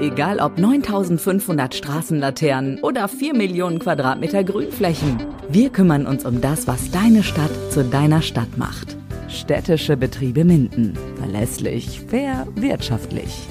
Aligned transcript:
Egal 0.00 0.40
ob 0.40 0.58
9500 0.58 1.74
Straßenlaternen 1.74 2.80
oder 2.82 3.06
4 3.06 3.34
Millionen 3.34 3.78
Quadratmeter 3.78 4.42
Grünflächen. 4.42 5.24
Wir 5.48 5.70
kümmern 5.70 6.06
uns 6.06 6.26
um 6.26 6.40
das, 6.40 6.66
was 6.66 6.90
deine 6.90 7.22
Stadt 7.22 7.52
zu 7.70 7.84
deiner 7.84 8.20
Stadt 8.20 8.58
macht. 8.58 8.96
Städtische 9.28 9.96
Betriebe 9.96 10.44
Minden. 10.44 10.98
Verlässlich, 11.16 12.00
fair, 12.00 12.48
wirtschaftlich. 12.56 13.46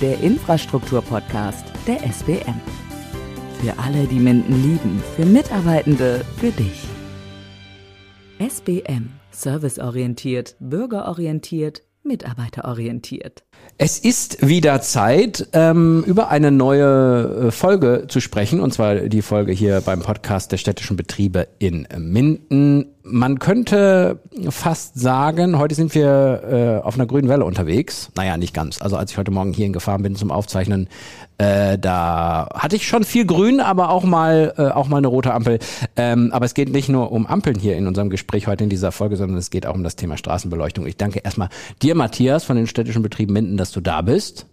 Der 0.00 0.20
Infrastrukturpodcast 0.20 1.66
der 1.88 2.02
SBM. 2.06 2.60
Für 3.60 3.78
alle, 3.78 4.06
die 4.06 4.20
Minden 4.20 4.62
lieben, 4.62 5.02
für 5.16 5.26
Mitarbeitende, 5.26 6.24
für 6.38 6.50
dich. 6.50 6.84
SBM. 8.38 9.10
Serviceorientiert, 9.32 10.56
bürgerorientiert, 10.60 11.82
mitarbeiterorientiert. 12.04 13.44
Es 13.78 13.98
ist 13.98 14.46
wieder 14.46 14.80
Zeit, 14.80 15.48
ähm, 15.52 16.04
über 16.06 16.28
eine 16.28 16.50
neue 16.50 17.46
äh, 17.46 17.50
Folge 17.50 18.06
zu 18.08 18.20
sprechen, 18.20 18.60
und 18.60 18.72
zwar 18.72 18.96
die 18.96 19.22
Folge 19.22 19.52
hier 19.52 19.80
beim 19.80 20.00
Podcast 20.00 20.52
der 20.52 20.58
städtischen 20.58 20.96
Betriebe 20.96 21.48
in 21.58 21.86
Minden. 21.96 22.86
Man 23.04 23.40
könnte 23.40 24.20
fast 24.50 24.98
sagen, 24.98 25.58
heute 25.58 25.74
sind 25.74 25.94
wir 25.94 26.80
äh, 26.82 26.86
auf 26.86 26.94
einer 26.94 27.06
grünen 27.06 27.28
Welle 27.28 27.44
unterwegs. 27.44 28.10
Naja, 28.14 28.36
nicht 28.36 28.54
ganz. 28.54 28.80
Also 28.80 28.96
als 28.96 29.10
ich 29.10 29.18
heute 29.18 29.32
Morgen 29.32 29.52
hierhin 29.52 29.72
gefahren 29.72 30.02
bin 30.02 30.14
zum 30.14 30.30
Aufzeichnen, 30.30 30.88
äh, 31.38 31.78
da 31.78 32.48
hatte 32.54 32.76
ich 32.76 32.86
schon 32.86 33.02
viel 33.02 33.26
Grün, 33.26 33.58
aber 33.58 33.90
auch 33.90 34.04
mal 34.04 34.54
äh, 34.56 34.68
auch 34.68 34.86
mal 34.86 34.98
eine 34.98 35.08
rote 35.08 35.34
Ampel. 35.34 35.58
Ähm, 35.96 36.30
aber 36.32 36.44
es 36.44 36.54
geht 36.54 36.70
nicht 36.70 36.88
nur 36.88 37.10
um 37.10 37.26
Ampeln 37.26 37.58
hier 37.58 37.76
in 37.76 37.88
unserem 37.88 38.08
Gespräch 38.08 38.46
heute 38.46 38.62
in 38.62 38.70
dieser 38.70 38.92
Folge, 38.92 39.16
sondern 39.16 39.36
es 39.36 39.50
geht 39.50 39.66
auch 39.66 39.74
um 39.74 39.82
das 39.82 39.96
Thema 39.96 40.16
Straßenbeleuchtung. 40.16 40.86
Ich 40.86 40.96
danke 40.96 41.18
erstmal 41.20 41.48
dir, 41.82 41.96
Matthias, 41.96 42.44
von 42.44 42.56
den 42.56 42.68
städtischen 42.68 43.02
Betrieben 43.02 43.32
Minden, 43.32 43.56
dass 43.56 43.72
du 43.72 43.80
da 43.80 44.02
bist 44.02 44.46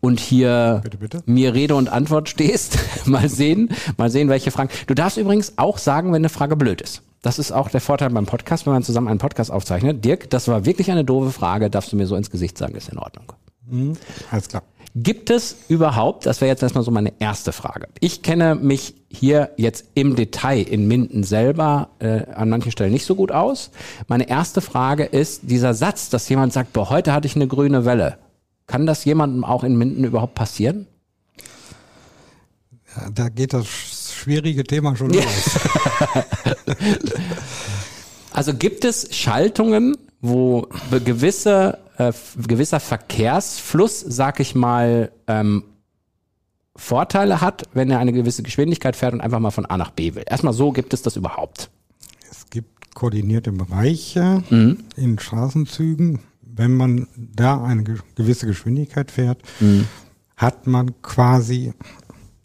und 0.00 0.18
hier 0.18 0.80
Bitte, 0.82 0.96
bitte. 0.96 1.22
mir 1.26 1.52
Rede 1.52 1.74
und 1.74 1.90
Antwort 1.90 2.30
stehst. 2.30 2.78
mal 3.06 3.28
sehen, 3.28 3.68
mal 3.98 4.10
sehen, 4.10 4.30
welche 4.30 4.50
Fragen. 4.50 4.70
Du 4.86 4.94
darfst 4.94 5.18
übrigens 5.18 5.54
auch 5.58 5.76
sagen, 5.76 6.08
wenn 6.08 6.22
eine 6.22 6.30
Frage 6.30 6.56
blöd 6.56 6.80
ist. 6.80 7.02
Das 7.22 7.38
ist 7.38 7.52
auch 7.52 7.70
der 7.70 7.80
Vorteil 7.80 8.10
beim 8.10 8.26
Podcast, 8.26 8.66
wenn 8.66 8.72
man 8.72 8.82
zusammen 8.82 9.06
einen 9.06 9.20
Podcast 9.20 9.52
aufzeichnet. 9.52 10.04
Dirk, 10.04 10.28
das 10.30 10.48
war 10.48 10.64
wirklich 10.64 10.90
eine 10.90 11.04
doofe 11.04 11.30
Frage, 11.30 11.70
darfst 11.70 11.92
du 11.92 11.96
mir 11.96 12.06
so 12.06 12.16
ins 12.16 12.30
Gesicht 12.30 12.58
sagen, 12.58 12.74
ist 12.74 12.88
in 12.88 12.98
Ordnung. 12.98 13.32
Alles 14.30 14.48
klar. 14.48 14.64
Gibt 14.94 15.30
es 15.30 15.56
überhaupt, 15.68 16.26
das 16.26 16.42
wäre 16.42 16.50
jetzt 16.50 16.62
erstmal 16.62 16.84
so 16.84 16.90
meine 16.90 17.14
erste 17.18 17.52
Frage. 17.52 17.88
Ich 18.00 18.22
kenne 18.22 18.56
mich 18.56 18.94
hier 19.08 19.50
jetzt 19.56 19.86
im 19.94 20.16
Detail 20.16 20.62
in 20.62 20.86
Minden 20.86 21.22
selber 21.22 21.88
äh, 22.00 22.26
an 22.34 22.50
manchen 22.50 22.72
Stellen 22.72 22.92
nicht 22.92 23.06
so 23.06 23.14
gut 23.14 23.32
aus. 23.32 23.70
Meine 24.08 24.28
erste 24.28 24.60
Frage 24.60 25.04
ist 25.04 25.42
dieser 25.44 25.72
Satz, 25.72 26.10
dass 26.10 26.28
jemand 26.28 26.52
sagt, 26.52 26.74
boah, 26.74 26.90
heute 26.90 27.14
hatte 27.14 27.26
ich 27.26 27.36
eine 27.36 27.46
grüne 27.46 27.86
Welle. 27.86 28.18
Kann 28.66 28.84
das 28.84 29.04
jemandem 29.06 29.44
auch 29.44 29.64
in 29.64 29.76
Minden 29.76 30.04
überhaupt 30.04 30.34
passieren? 30.34 30.86
Ja, 32.94 33.08
da 33.10 33.28
geht 33.30 33.54
das 33.54 33.66
schwierige 34.22 34.64
Thema 34.64 34.96
schon 34.96 35.10
los. 35.10 35.24
Also 38.32 38.54
gibt 38.54 38.84
es 38.84 39.14
Schaltungen, 39.14 39.96
wo 40.20 40.66
gewisse, 41.04 41.78
äh, 41.98 42.12
gewisser 42.46 42.80
Verkehrsfluss, 42.80 44.00
sag 44.00 44.40
ich 44.40 44.54
mal, 44.54 45.12
ähm, 45.26 45.64
Vorteile 46.74 47.42
hat, 47.42 47.64
wenn 47.74 47.90
er 47.90 47.98
eine 47.98 48.14
gewisse 48.14 48.42
Geschwindigkeit 48.42 48.96
fährt 48.96 49.12
und 49.12 49.20
einfach 49.20 49.38
mal 49.40 49.50
von 49.50 49.66
A 49.66 49.76
nach 49.76 49.90
B 49.90 50.14
will. 50.14 50.24
Erstmal 50.26 50.54
so 50.54 50.72
gibt 50.72 50.94
es 50.94 51.02
das 51.02 51.16
überhaupt. 51.16 51.68
Es 52.30 52.48
gibt 52.48 52.94
koordinierte 52.94 53.52
Bereiche 53.52 54.42
in 54.96 55.18
Straßenzügen. 55.18 56.20
Wenn 56.40 56.74
man 56.74 57.08
da 57.16 57.62
eine 57.62 57.82
ge- 57.82 57.98
gewisse 58.14 58.46
Geschwindigkeit 58.46 59.10
fährt, 59.10 59.42
hat 60.36 60.66
man 60.66 60.94
quasi 61.02 61.74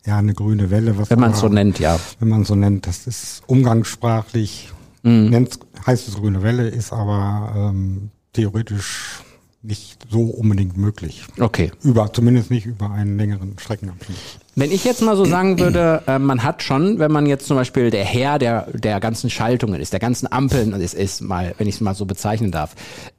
ja 0.08 0.18
eine 0.18 0.34
grüne 0.34 0.72
Welle. 0.72 0.98
Was 0.98 1.10
Wenn 1.10 1.20
man 1.20 1.32
es 1.32 1.40
so 1.40 1.50
nennt, 1.50 1.80
ja. 1.80 2.00
Wenn 2.20 2.30
man 2.30 2.42
es 2.42 2.48
so 2.48 2.56
nennt, 2.56 2.88
das 2.88 3.06
ist 3.06 3.44
umgangssprachlich, 3.46 4.72
nennt's, 5.04 5.60
heißt 5.86 6.08
es 6.08 6.16
grüne 6.16 6.42
Welle, 6.42 6.68
ist 6.68 6.92
aber 6.94 7.54
ähm, 7.56 8.10
theoretisch 8.34 9.22
nicht 9.62 10.00
so 10.10 10.22
unbedingt 10.22 10.78
möglich. 10.78 11.26
Okay. 11.40 11.72
Über, 11.84 12.12
zumindest 12.14 12.50
nicht 12.50 12.66
über 12.66 12.92
einen 12.92 13.18
längeren 13.18 13.60
Streckenabschnitt. 13.60 14.18
Wenn 14.60 14.72
ich 14.72 14.84
jetzt 14.86 15.04
mal 15.04 15.16
so 15.16 15.24
sagen 15.24 15.60
würde, 15.60 16.02
äh, 16.08 16.18
man 16.18 16.44
hat 16.44 16.64
schon, 16.64 16.98
wenn 16.98 17.12
man 17.12 17.28
jetzt 17.28 17.46
zum 17.46 17.58
Beispiel 17.58 17.92
der 17.92 18.04
Herr 18.04 18.40
der, 18.40 18.66
der 18.74 19.00
ganzen 19.00 19.30
Schaltungen 19.30 19.80
ist, 19.80 19.94
der 19.94 20.00
ganzen 20.00 20.32
Ampeln 20.32 20.74
ist, 20.74 20.96
ist 20.96 21.22
mal, 21.22 21.54
wenn 21.60 21.68
ich 21.68 21.76
es 21.76 21.82
mal 21.82 21.94
so 21.94 22.08
bezeichnen 22.08 22.50
darf, 22.50 22.74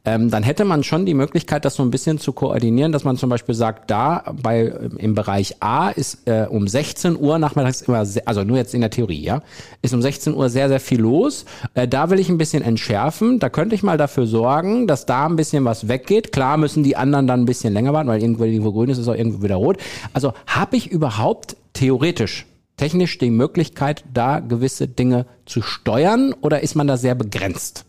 ähm, 0.05 0.31
dann 0.33 0.43
hätte 0.43 0.65
man 0.65 0.83
schon 0.83 1.07
die 1.07 1.15
Möglichkeit, 1.15 1.65
das 1.65 1.77
so 1.77 1.85
ein 1.85 1.91
bisschen 1.93 2.19
zu 2.19 2.33
koordinieren, 2.33 2.91
dass 2.91 3.05
man 3.05 3.17
zum 3.17 3.31
Beispiel 3.31 3.55
sagt, 3.55 3.89
da 3.89 4.25
bei 4.43 4.73
im 4.99 5.15
Bereich 5.15 5.63
A 5.63 5.91
ist 5.91 6.27
äh, 6.27 6.47
um 6.51 6.67
16 6.67 7.17
Uhr 7.17 7.39
nachmittags 7.39 7.83
immer, 7.83 8.05
se- 8.05 8.27
also 8.27 8.43
nur 8.43 8.57
jetzt 8.57 8.75
in 8.75 8.81
der 8.81 8.91
Theorie, 8.91 9.23
ja, 9.23 9.43
ist 9.81 9.95
um 9.95 10.03
16 10.03 10.35
Uhr 10.35 10.51
sehr, 10.51 10.69
sehr 10.69 10.81
viel 10.81 11.01
los. 11.01 11.45
Äh, 11.75 11.87
da 11.87 12.11
will 12.11 12.19
ich 12.19 12.29
ein 12.31 12.39
bisschen 12.39 12.65
entschärfen. 12.65 13.39
Da 13.39 13.49
könnte 13.49 13.77
ich 13.77 13.85
mal 13.85 13.97
dafür 13.97 14.27
sorgen, 14.27 14.89
dass 14.89 15.07
da 15.07 15.27
ein 15.27 15.37
bisschen 15.37 15.65
was 15.65 15.87
weggeht. 15.87 16.33
Klar 16.33 16.57
müssen 16.57 16.83
die 16.83 16.97
anderen 16.97 17.29
dann 17.29 17.43
ein 17.43 17.47
bisschen 17.47 17.73
länger 17.73 17.93
warten, 17.93 18.09
weil 18.09 18.21
irgendwo, 18.21 18.43
irgendwo 18.43 18.73
grün 18.73 18.91
ist, 18.91 18.99
ist 18.99 19.07
auch 19.07 19.15
irgendwo 19.15 19.41
wieder 19.45 19.55
rot. 19.57 19.77
Also 20.15 20.33
habe 20.49 20.77
ich 20.77 20.91
überhaupt 20.91 21.28
theoretisch, 21.73 22.47
technisch 22.77 23.19
die 23.19 23.31
Möglichkeit, 23.31 24.05
da 24.13 24.41
gewisse 24.41 24.89
Dinge 24.89 25.27
zu 25.47 25.63
steuern 25.63 26.33
oder 26.41 26.63
ist 26.63 26.75
man 26.75 26.87
da 26.87 26.97
sehr 26.97 27.15
begrenzt? 27.15 27.85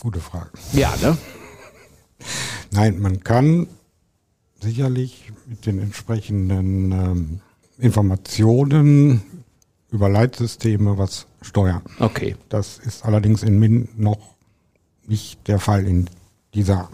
Gute 0.00 0.20
Frage. 0.20 0.50
Ja, 0.72 0.94
ne? 1.02 1.16
Nein, 2.70 3.00
man 3.00 3.20
kann 3.24 3.66
sicherlich 4.60 5.32
mit 5.46 5.66
den 5.66 5.78
entsprechenden 5.80 6.92
ähm, 6.92 7.40
Informationen 7.78 9.22
über 9.90 10.08
Leitsysteme 10.08 10.98
was 10.98 11.26
steuern. 11.42 11.82
Okay. 11.98 12.36
Das 12.48 12.78
ist 12.78 13.04
allerdings 13.04 13.42
in 13.42 13.58
Min 13.58 13.88
noch 13.96 14.34
nicht 15.06 15.48
der 15.48 15.58
Fall 15.58 15.86
in 15.86 16.08
dieser 16.54 16.90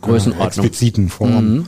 Größenordnung. 0.00 0.46
expliziten 0.46 1.08
Form, 1.08 1.66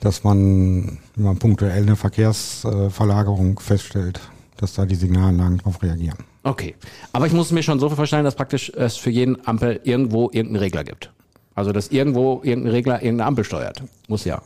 dass 0.00 0.24
man, 0.24 0.98
wenn 1.16 1.24
man 1.24 1.38
punktuell 1.38 1.82
eine 1.82 1.96
Verkehrsverlagerung 1.96 3.60
feststellt, 3.60 4.20
dass 4.56 4.74
da 4.74 4.86
die 4.86 4.94
Signalanlagen 4.94 5.58
darauf 5.58 5.82
reagieren. 5.82 6.18
Okay. 6.42 6.74
Aber 7.12 7.26
ich 7.26 7.32
muss 7.32 7.50
mir 7.50 7.62
schon 7.62 7.80
so 7.80 7.88
vorstellen, 7.90 8.24
dass 8.24 8.34
praktisch 8.34 8.70
es 8.74 8.96
für 8.96 9.10
jeden 9.10 9.46
Ampel 9.46 9.80
irgendwo 9.84 10.30
irgendeinen 10.32 10.56
Regler 10.56 10.84
gibt. 10.84 11.12
Also, 11.54 11.72
dass 11.72 11.88
irgendwo 11.88 12.40
irgendein 12.42 12.72
Regler 12.72 13.02
irgendeine 13.02 13.26
Ampel 13.26 13.44
steuert. 13.44 13.82
Muss 14.08 14.24
ja. 14.24 14.40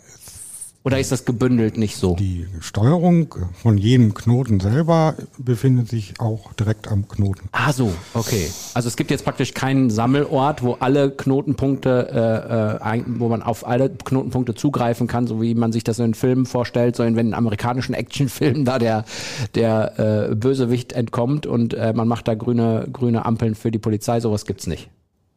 Oder 0.85 1.01
ist 1.01 1.11
das 1.11 1.25
gebündelt 1.25 1.79
nicht 1.79 1.97
so? 1.97 2.15
Die 2.15 2.47
Steuerung 2.61 3.35
von 3.55 3.79
jedem 3.79 4.13
Knoten 4.13 4.61
selber 4.61 5.15
befindet 5.39 5.89
sich 5.89 6.13
auch 6.21 6.53
direkt 6.53 6.89
am 6.89 7.09
Knoten. 7.09 7.49
Ah, 7.53 7.73
so, 7.73 7.91
okay. 8.13 8.51
Also 8.75 8.89
es 8.89 8.97
gibt 8.97 9.11
jetzt 9.11 9.25
praktisch 9.25 9.55
keinen 9.55 9.89
Sammelort, 9.89 10.63
wo 10.63 10.75
alle 10.75 11.11
Knotenpunkte, 11.11 12.81
äh, 12.85 12.99
äh, 12.99 13.05
wo 13.07 13.29
man 13.31 13.43
auf 13.43 13.67
alle 13.67 13.89
Knotenpunkte 13.89 14.55
zugreifen 14.55 15.07
kann, 15.07 15.27
so 15.27 15.41
wie 15.41 15.55
man 15.55 15.73
sich 15.73 15.85
das 15.85 15.99
in 16.01 16.13
Filmen 16.13 16.45
vorstellt, 16.45 16.97
so 16.97 17.03
in 17.03 17.17
wenn 17.17 17.29
in 17.29 17.35
amerikanischen 17.35 17.95
Actionfilmen 17.95 18.67
da 18.67 18.79
der 18.79 19.07
der 19.55 20.29
äh, 20.31 20.35
Bösewicht 20.35 20.93
entkommt 20.93 21.47
und 21.47 21.73
äh, 21.73 21.95
man 21.95 22.07
macht 22.09 22.29
da 22.29 22.35
grüne 22.35 22.87
grüne 22.93 23.25
Ampeln 23.25 23.55
für 23.55 23.71
die 23.71 23.79
Polizei, 23.79 24.21
sowas 24.21 24.45
gibt's 24.45 24.67
nicht. 24.67 24.91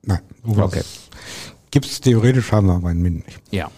Nein, 0.04 0.20
sowas 0.46 0.66
Okay. 0.66 0.82
Gibt's 1.72 2.02
theoretisch, 2.02 2.52
haben 2.52 2.68
wir 2.68 2.76
aber 2.76 2.92
in 2.92 3.02
Minden 3.02 3.24
nicht. 3.26 3.40
Ja. 3.52 3.70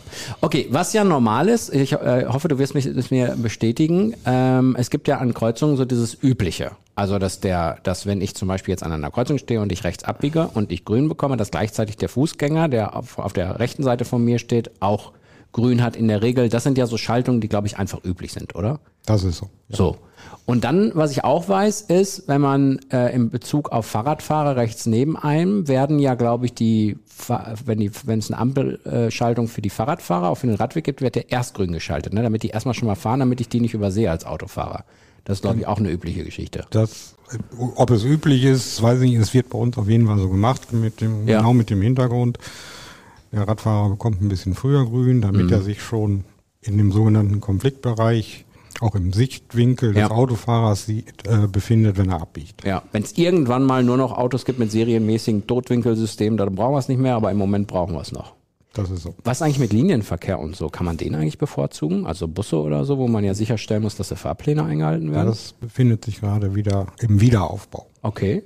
Okay, 0.42 0.68
was 0.70 0.94
ja 0.94 1.04
normal 1.04 1.50
ist, 1.50 1.74
ich 1.74 1.94
äh, 1.94 2.26
hoffe, 2.28 2.48
du 2.48 2.60
wirst 2.60 2.76
mich 2.76 2.92
das 2.94 3.12
mir 3.12 3.36
bestätigen, 3.38 4.16
ähm, 4.26 4.76
es 4.78 4.90
gibt 4.90 5.08
ja 5.08 5.18
an 5.18 5.34
Kreuzungen 5.34 5.78
so 5.78 5.86
dieses 5.86 6.18
Übliche. 6.22 6.72
Also, 6.96 7.18
dass 7.18 7.40
der, 7.40 7.78
dass 7.84 8.06
wenn 8.06 8.20
ich 8.20 8.36
zum 8.36 8.50
Beispiel 8.50 8.74
jetzt 8.74 8.84
an 8.84 8.92
einer 8.92 9.10
Kreuzung 9.10 9.38
stehe 9.38 9.62
und 9.62 9.72
ich 9.72 9.86
rechts 9.86 10.04
abbiege 10.04 10.50
und 10.54 10.72
ich 10.72 10.84
grün 10.84 11.08
bekomme, 11.08 11.38
dass 11.38 11.50
gleichzeitig 11.50 11.96
der 11.96 12.10
Fußgänger, 12.10 12.68
der 12.68 12.96
auf, 12.96 13.20
auf 13.20 13.32
der 13.32 13.60
rechten 13.60 13.84
Seite 13.84 14.04
von 14.04 14.24
mir 14.24 14.38
steht, 14.38 14.72
auch 14.82 15.14
grün 15.54 15.82
hat 15.82 15.96
in 15.96 16.08
der 16.08 16.22
Regel. 16.22 16.50
Das 16.50 16.64
sind 16.64 16.78
ja 16.78 16.88
so 16.88 16.98
Schaltungen, 16.98 17.42
die, 17.42 17.48
glaube 17.48 17.68
ich, 17.68 17.78
einfach 17.78 18.04
üblich 18.04 18.34
sind, 18.34 18.56
oder? 18.56 18.80
Das 19.10 19.24
ist 19.24 19.38
so. 19.38 19.50
So. 19.70 19.98
Und 20.46 20.64
dann, 20.64 20.92
was 20.96 21.12
ich 21.12 21.24
auch 21.24 21.48
weiß, 21.50 21.82
ist, 21.82 22.28
wenn 22.28 22.42
man 22.42 22.80
äh, 22.92 23.14
in 23.14 23.30
Bezug 23.30 23.72
auf 23.72 23.86
Fahrradfahrer 23.86 24.56
rechts 24.56 24.86
neben 24.86 25.16
einem 25.18 25.68
werden 25.68 26.00
ja, 26.00 26.16
glaube 26.16 26.46
ich, 26.46 26.54
die, 26.54 26.98
wenn 27.66 27.80
die, 27.80 27.92
wenn 28.06 28.20
es 28.20 28.32
eine 28.32 28.40
Ampelschaltung 28.40 29.48
für 29.48 29.62
die 29.62 29.70
Fahrradfahrer 29.70 30.30
auf 30.30 30.42
den 30.42 30.54
Radweg 30.56 30.84
gibt, 30.86 31.02
wird 31.02 31.16
der 31.16 31.32
erst 31.32 31.54
grün 31.56 31.72
geschaltet, 31.72 32.14
ne? 32.14 32.24
damit 32.24 32.44
die 32.44 32.50
erstmal 32.50 32.74
schon 32.74 32.88
mal 32.88 32.96
fahren, 32.96 33.20
damit 33.20 33.42
ich 33.42 33.50
die 33.50 33.60
nicht 33.62 33.74
übersehe 33.76 34.10
als 34.10 34.26
Autofahrer. 34.26 34.86
Das 35.26 35.38
ist, 35.38 35.42
glaube 35.42 35.60
ich, 35.60 35.68
auch 35.68 35.78
eine 35.78 35.92
übliche 35.92 36.24
Geschichte. 36.24 36.66
Das, 36.72 37.16
ob 37.76 37.92
es 37.92 38.04
üblich 38.04 38.44
ist, 38.44 38.82
weiß 38.82 39.02
ich 39.02 39.12
nicht. 39.12 39.20
Es 39.22 39.34
wird 39.36 39.50
bei 39.50 39.58
uns 39.60 39.78
auf 39.78 39.88
jeden 39.88 40.08
Fall 40.08 40.18
so 40.18 40.30
gemacht, 40.30 40.74
mit 40.74 41.02
dem, 41.02 41.28
Ja. 41.28 41.38
genau 41.40 41.54
mit 41.54 41.70
dem 41.70 41.82
Hintergrund. 41.82 42.40
Der 43.32 43.48
Radfahrer 43.48 43.90
bekommt 43.90 44.22
ein 44.22 44.30
bisschen 44.30 44.56
früher 44.56 44.84
grün, 44.86 45.22
damit 45.22 45.46
Mhm. 45.48 45.54
er 45.54 45.62
sich 45.62 45.82
schon 45.84 46.24
in 46.62 46.78
dem 46.78 46.92
sogenannten 46.92 47.40
Konfliktbereich 47.40 48.46
auch 48.82 48.96
im 48.96 49.14
Sichtwinkel 49.14 49.94
des 49.94 50.02
Ja. 50.02 50.12
Autofahrers 50.12 50.86
sieht, 50.86 51.28
äh, 51.28 51.48
befindet, 51.48 51.98
wenn 51.98 52.10
er 52.10 52.22
abbiegt. 52.22 52.64
Ja, 52.66 52.84
wenn 52.92 53.04
es 53.04 53.18
irgendwann 53.18 53.64
mal 53.64 53.84
nur 53.84 53.98
noch 53.98 54.12
Autos 54.18 54.46
gibt 54.46 54.60
mit 54.60 54.72
serienmäßigen 54.72 55.48
Totwinkelsystemen, 55.48 56.38
dann 56.38 56.56
brauchen 56.56 56.74
wir 56.74 56.80
es 56.80 56.88
nicht 56.88 57.00
mehr, 57.00 57.16
aber 57.16 57.32
im 57.32 57.38
Moment 57.38 57.68
brauchen 57.68 57.94
wir 57.94 58.02
es 58.02 58.12
noch. 58.12 58.34
Das 58.74 58.92
ist 58.92 59.02
so. 59.02 59.16
Was 59.24 59.42
eigentlich 59.42 59.60
mit 59.60 59.74
Linienverkehr 59.74 60.40
und 60.40 60.56
so? 60.56 60.70
Kann 60.70 60.86
man 60.86 60.96
den 60.96 61.16
eigentlich 61.16 61.40
bevorzugen? 61.40 62.06
Also 62.06 62.28
Busse 62.28 62.58
oder 62.58 62.86
so, 62.86 62.98
wo 63.00 63.08
man 63.08 63.24
ja 63.24 63.34
sicherstellen 63.34 63.82
muss, 63.82 63.96
dass 63.96 64.10
die 64.10 64.16
Fahrpläne 64.16 64.64
eingehalten 64.64 65.12
werden? 65.12 65.28
Das 65.28 65.54
befindet 65.54 66.06
sich 66.06 66.20
gerade 66.22 66.56
wieder 66.56 66.88
im 67.00 67.20
Wiederaufbau. 67.20 67.88
Okay. 68.04 68.44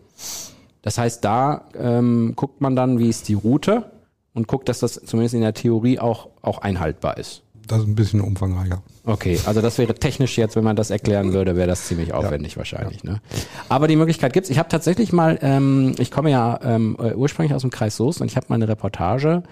Das 0.82 0.98
heißt, 0.98 1.24
da 1.24 1.66
ähm, 1.78 2.34
guckt 2.36 2.62
man 2.62 2.76
dann, 2.76 3.00
wie 3.00 3.10
ist 3.10 3.28
die 3.28 3.34
Route 3.36 3.92
und 4.34 4.48
guckt, 4.48 4.70
dass 4.70 4.80
das 4.80 4.94
zumindest 5.06 5.36
in 5.36 5.42
der 5.42 5.54
Theorie 5.54 6.00
auch, 6.00 6.30
auch 6.42 6.58
einhaltbar 6.60 7.18
ist. 7.18 7.43
Das 7.68 7.80
ist 7.80 7.88
ein 7.88 7.96
bisschen 7.96 8.22
umfangreicher. 8.22 8.82
Okay, 9.06 9.40
also 9.46 9.62
das 9.62 9.78
wäre 9.78 9.94
technisch 9.96 10.38
jetzt, 10.38 10.56
wenn 10.56 10.64
man 10.64 10.76
das 10.76 10.90
erklären 10.90 11.34
würde, 11.34 11.56
wäre 11.56 11.68
das 11.68 11.86
ziemlich 11.86 12.14
aufwendig 12.14 12.58
wahrscheinlich. 12.58 13.04
Ne? 13.04 13.22
Aber 13.70 13.88
die 13.88 13.96
Möglichkeit 13.96 14.34
gibt's. 14.34 14.50
Ich 14.50 14.60
habe 14.60 14.70
tatsächlich 14.70 15.14
mal, 15.14 15.40
ähm, 15.42 15.96
ich 15.98 16.12
komme 16.12 16.30
ja 16.30 16.60
ähm, 16.64 16.98
äh, 17.00 17.14
ursprünglich 17.14 17.54
aus 17.54 17.62
dem 17.62 17.72
Kreis 17.72 17.96
Soest 17.96 18.22
und 18.22 18.28
ich 18.28 18.36
habe 18.36 18.48
mal 18.50 18.56
eine 18.56 18.68
Reportage 18.68 19.44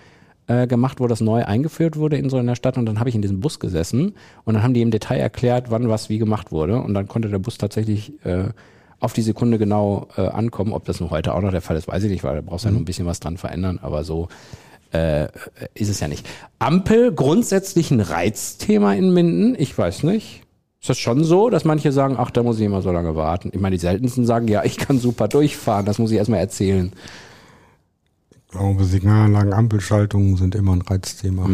äh, 0.48 0.68
gemacht, 0.68 1.00
wo 1.00 1.08
das 1.08 1.22
neu 1.22 1.46
eingeführt 1.46 1.98
wurde 1.98 2.18
in 2.18 2.30
so 2.30 2.38
einer 2.38 2.56
Stadt 2.56 2.78
und 2.78 2.86
dann 2.86 3.00
habe 3.00 3.10
ich 3.10 3.16
in 3.16 3.22
diesem 3.22 3.40
Bus 3.40 3.60
gesessen 3.60 4.16
und 4.44 4.54
dann 4.54 4.64
haben 4.64 4.74
die 4.74 4.82
im 4.82 4.92
Detail 4.92 5.20
erklärt, 5.20 5.70
wann 5.70 5.88
was 5.88 6.10
wie 6.10 6.18
gemacht 6.18 6.52
wurde 6.52 6.82
und 6.82 6.94
dann 6.94 7.08
konnte 7.08 7.30
der 7.30 7.40
Bus 7.40 7.58
tatsächlich 7.58 8.14
äh, 8.26 8.46
auf 9.00 9.14
die 9.14 9.22
Sekunde 9.22 9.58
genau 9.58 10.08
äh, 10.16 10.22
ankommen. 10.22 10.74
Ob 10.74 10.86
das 10.86 11.00
nur 11.00 11.10
heute 11.10 11.34
auch 11.34 11.42
noch 11.42 11.52
der 11.52 11.62
Fall 11.62 11.76
ist, 11.76 11.88
weiß 11.88 12.04
ich 12.04 12.12
nicht, 12.12 12.24
weil 12.24 12.36
da 12.36 12.42
brauchst 12.42 12.66
du 12.66 12.70
ja 12.70 12.74
noch 12.74 12.82
ein 12.82 12.86
bisschen 12.86 13.06
was 13.06 13.20
dran 13.20 13.38
verändern, 13.38 13.80
aber 13.82 14.04
so 14.04 14.30
äh, 14.92 15.28
ist 15.74 15.90
es 15.90 16.00
ja 16.00 16.08
nicht. 16.08 16.28
Ampel 16.60 17.14
grundsätzlich 17.14 17.92
ein 17.92 18.00
Reizthema 18.02 18.94
in 18.94 19.14
Minden? 19.14 19.56
Ich 19.58 19.78
weiß 19.78 20.04
nicht. 20.04 20.42
Ist 20.82 20.90
das 20.90 20.98
schon 20.98 21.24
so, 21.24 21.50
dass 21.50 21.64
manche 21.64 21.92
sagen, 21.92 22.16
ach, 22.18 22.32
da 22.32 22.42
muss 22.44 22.58
ich 22.60 22.66
immer 22.66 22.82
so 22.82 22.92
lange 22.92 23.16
warten? 23.16 23.52
Ich 23.54 23.60
meine, 23.60 23.76
die 23.76 23.80
seltensten 23.82 24.26
sagen, 24.26 24.48
ja, 24.48 24.64
ich 24.64 24.78
kann 24.78 25.00
super 25.00 25.28
durchfahren, 25.28 25.86
das 25.86 26.00
muss 26.00 26.12
ich 26.12 26.18
erstmal 26.18 26.40
erzählen. 26.40 26.92
Ich 28.32 28.48
glaube, 28.58 28.84
Signalanlagen, 28.84 29.54
Ampelschaltungen 29.54 30.36
sind 30.38 30.56
immer 30.56 30.74
ein 30.74 30.82
Reizthema. 30.82 31.48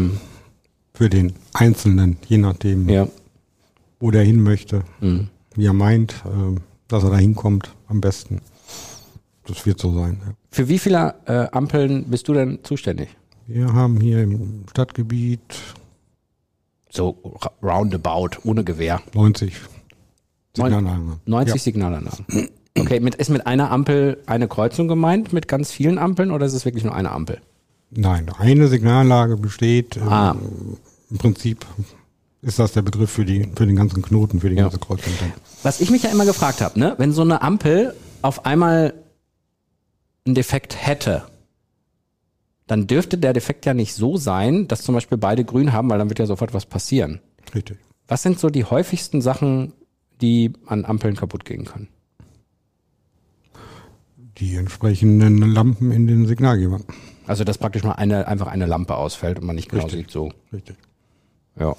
Für 0.94 1.08
den 1.08 1.34
Einzelnen, 1.52 2.16
je 2.26 2.38
nachdem, 2.38 2.84
Mhm. 2.84 2.88
Ja. 2.88 3.08
wo 4.00 4.10
der 4.10 4.22
hin 4.24 4.42
möchte, 4.42 4.82
Mhm. 5.00 5.28
wie 5.54 5.66
er 5.66 5.72
meint, 5.74 6.12
äh, 6.24 6.58
dass 6.88 7.04
er 7.04 7.10
da 7.10 7.18
hinkommt, 7.18 7.70
am 7.86 8.00
besten. 8.00 8.40
Das 9.46 9.64
wird 9.64 9.78
so 9.78 9.94
sein. 9.94 10.18
Ja. 10.26 10.32
Für 10.50 10.68
wie 10.68 10.78
viele 10.78 11.14
äh, 11.26 11.46
Ampeln 11.52 12.04
bist 12.04 12.28
du 12.28 12.34
denn 12.34 12.58
zuständig? 12.64 13.08
Wir 13.50 13.72
haben 13.72 13.98
hier 14.00 14.22
im 14.22 14.64
Stadtgebiet 14.70 15.40
So 16.90 17.16
roundabout, 17.62 18.38
ohne 18.44 18.62
Gewehr. 18.62 19.00
90 19.14 19.56
Signalanlagen. 20.54 21.20
90 21.24 21.54
Ja. 21.54 21.60
Signalanlagen. 21.60 22.26
Okay, 22.78 23.00
mit, 23.00 23.14
ist 23.14 23.30
mit 23.30 23.46
einer 23.46 23.70
Ampel 23.70 24.18
eine 24.26 24.48
Kreuzung 24.48 24.86
gemeint, 24.86 25.32
mit 25.32 25.48
ganz 25.48 25.72
vielen 25.72 25.98
Ampeln 25.98 26.30
oder 26.30 26.44
ist 26.46 26.52
es 26.52 26.64
wirklich 26.66 26.84
nur 26.84 26.94
eine 26.94 27.10
Ampel? 27.10 27.40
Nein, 27.90 28.30
eine 28.38 28.68
Signalanlage 28.68 29.36
besteht. 29.38 29.96
äh, 29.96 30.00
Ah. 30.00 30.36
Im 31.10 31.16
Prinzip 31.16 31.64
ist 32.42 32.58
das 32.58 32.72
der 32.72 32.82
Begriff 32.82 33.10
für, 33.10 33.24
die, 33.24 33.48
für 33.56 33.64
den 33.66 33.76
ganzen 33.76 34.02
Knoten, 34.02 34.40
für 34.40 34.50
die 34.50 34.56
Ja. 34.56 34.64
ganze 34.64 34.78
Kreuzung. 34.78 35.10
Was 35.62 35.80
ich 35.80 35.90
mich 35.90 36.02
ja 36.02 36.10
immer 36.10 36.26
gefragt 36.26 36.60
habe, 36.60 36.78
ne, 36.78 36.94
wenn 36.98 37.12
so 37.12 37.22
eine 37.22 37.40
Ampel 37.40 37.94
auf 38.20 38.44
einmal 38.44 38.92
einen 40.26 40.34
Defekt 40.34 40.76
hätte, 40.86 41.24
dann 42.68 42.86
dürfte 42.86 43.18
der 43.18 43.32
Defekt 43.32 43.66
ja 43.66 43.74
nicht 43.74 43.94
so 43.94 44.16
sein, 44.16 44.68
dass 44.68 44.82
zum 44.82 44.94
Beispiel 44.94 45.18
beide 45.18 45.44
grün 45.44 45.72
haben, 45.72 45.90
weil 45.90 45.98
dann 45.98 46.10
wird 46.10 46.18
ja 46.20 46.26
sofort 46.26 46.54
was 46.54 46.66
passieren. 46.66 47.20
Richtig. 47.54 47.78
Was 48.06 48.22
sind 48.22 48.38
so 48.38 48.50
die 48.50 48.64
häufigsten 48.64 49.20
Sachen, 49.20 49.72
die 50.20 50.52
an 50.66 50.84
Ampeln 50.84 51.16
kaputt 51.16 51.44
gehen 51.44 51.64
können? 51.64 51.88
Die 54.38 54.54
entsprechenden 54.54 55.38
Lampen 55.38 55.90
in 55.90 56.06
den 56.06 56.26
Signalgebern. 56.26 56.84
Also 57.26 57.42
dass 57.42 57.58
praktisch 57.58 57.82
mal 57.82 57.92
eine, 57.92 58.28
einfach 58.28 58.46
eine 58.46 58.66
Lampe 58.66 58.96
ausfällt 58.96 59.38
und 59.40 59.46
man 59.46 59.56
nicht 59.56 59.70
genau 59.70 59.84
Richtig. 59.84 60.02
sieht, 60.02 60.10
so. 60.10 60.30
Richtig. 60.52 60.76
Ja. 61.58 61.74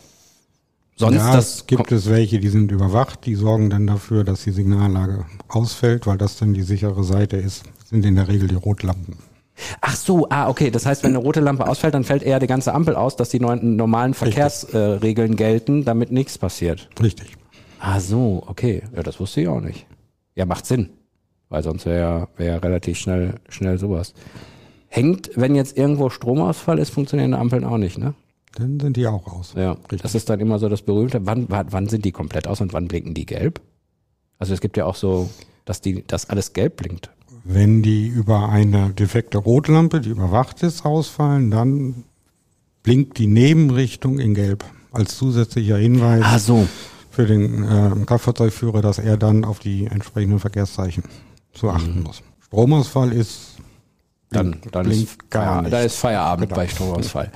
Sonst 0.95 1.15
ja, 1.15 1.33
das 1.33 1.68
gibt 1.68 1.92
es 1.92 2.09
welche, 2.09 2.39
die 2.39 2.50
sind 2.50 2.71
überwacht, 2.71 3.25
die 3.25 3.35
sorgen 3.35 3.69
dann 3.69 3.88
dafür, 3.88 4.24
dass 4.24 4.44
die 4.44 4.51
Signalanlage 4.51 5.25
ausfällt, 5.47 6.07
weil 6.07 6.18
das 6.18 6.38
dann 6.38 6.53
die 6.53 6.63
sichere 6.63 7.03
Seite 7.03 7.38
ist, 7.38 7.63
sind 7.85 8.06
in 8.06 8.15
der 8.15 8.27
Regel 8.27 8.50
die 8.50 8.56
Rotlampen. 8.56 9.29
Ach 9.81 9.95
so, 9.95 10.27
ah, 10.29 10.50
okay. 10.50 10.71
Das 10.71 10.85
heißt, 10.85 11.03
wenn 11.03 11.11
eine 11.11 11.19
rote 11.19 11.39
Lampe 11.39 11.67
ausfällt, 11.67 11.94
dann 11.94 12.03
fällt 12.03 12.23
eher 12.23 12.39
die 12.39 12.47
ganze 12.47 12.73
Ampel 12.73 12.95
aus, 12.95 13.15
dass 13.15 13.29
die 13.29 13.39
neuen, 13.39 13.75
normalen 13.75 14.13
Verkehrsregeln 14.13 15.33
äh, 15.33 15.35
gelten, 15.35 15.85
damit 15.85 16.11
nichts 16.11 16.38
passiert. 16.38 16.89
Richtig. 17.01 17.38
Ah 17.79 18.00
so, 18.00 18.44
okay. 18.47 18.83
Ja, 18.95 19.03
das 19.03 19.19
wusste 19.19 19.41
ich 19.41 19.47
auch 19.47 19.61
nicht. 19.61 19.85
Ja, 20.35 20.45
macht 20.45 20.65
Sinn. 20.65 20.89
Weil 21.50 21.63
sonst 21.63 21.85
wäre 21.85 22.00
ja, 22.00 22.27
wär 22.38 22.53
ja 22.53 22.57
relativ 22.57 22.97
schnell, 22.97 23.35
schnell 23.50 23.77
sowas. 23.77 24.13
Hängt, 24.88 25.31
wenn 25.35 25.56
jetzt 25.56 25.77
irgendwo 25.77 26.09
Stromausfall 26.09 26.79
ist, 26.79 26.89
funktionieren 26.89 27.33
Ampeln 27.33 27.63
auch 27.63 27.77
nicht, 27.77 27.97
ne? 27.97 28.13
Dann 28.56 28.79
sind 28.79 28.97
die 28.97 29.07
auch 29.07 29.27
aus. 29.27 29.53
Ja. 29.56 29.77
Das 30.01 30.15
ist 30.15 30.29
dann 30.29 30.39
immer 30.39 30.59
so 30.59 30.69
das 30.69 30.81
berühmte. 30.81 31.25
Wann, 31.25 31.45
wann, 31.50 31.67
wann 31.71 31.88
sind 31.88 32.06
die 32.06 32.11
komplett 32.11 32.47
aus 32.47 32.61
und 32.61 32.73
wann 32.73 32.88
blinken 32.88 33.13
die 33.13 33.25
gelb? 33.25 33.61
Also 34.39 34.53
es 34.53 34.61
gibt 34.61 34.77
ja 34.77 34.85
auch 34.85 34.95
so, 34.95 35.29
dass 35.65 35.81
die, 35.81 36.06
dass 36.06 36.29
alles 36.29 36.53
gelb 36.53 36.77
blinkt. 36.77 37.11
Wenn 37.44 37.81
die 37.81 38.07
über 38.07 38.50
eine 38.50 38.89
defekte 38.91 39.38
Rotlampe, 39.38 40.01
die 40.01 40.09
überwacht 40.09 40.62
ist, 40.63 40.86
ausfallen, 40.86 41.51
dann 41.51 42.03
blinkt 42.83 43.18
die 43.18 43.27
Nebenrichtung 43.27 44.19
in 44.19 44.33
Gelb 44.36 44.63
als 44.91 45.18
zusätzlicher 45.18 45.77
Hinweis 45.77 46.24
Ah, 46.25 46.39
so. 46.39 46.68
für 47.12 47.25
den 47.25 47.63
äh, 47.63 48.06
Kraftfahrzeugführer, 48.06 48.81
dass 48.81 49.00
er 49.00 49.18
dann 49.18 49.45
auf 49.45 49.59
die 49.59 49.86
entsprechenden 49.88 50.39
Verkehrszeichen 50.39 51.03
zu 51.53 51.69
achten 51.69 52.03
muss. 52.03 52.21
Stromausfall 52.47 53.12
ist 53.13 53.57
Dann, 54.31 54.57
dann 54.71 54.89
ist, 54.89 55.30
gar 55.30 55.62
nicht. 55.62 55.74
da 55.74 55.81
ist 55.81 55.95
Feierabend 55.95 56.50
Genau. 56.50 56.62
bei 56.62 56.68
Stromausfall. 56.68 57.31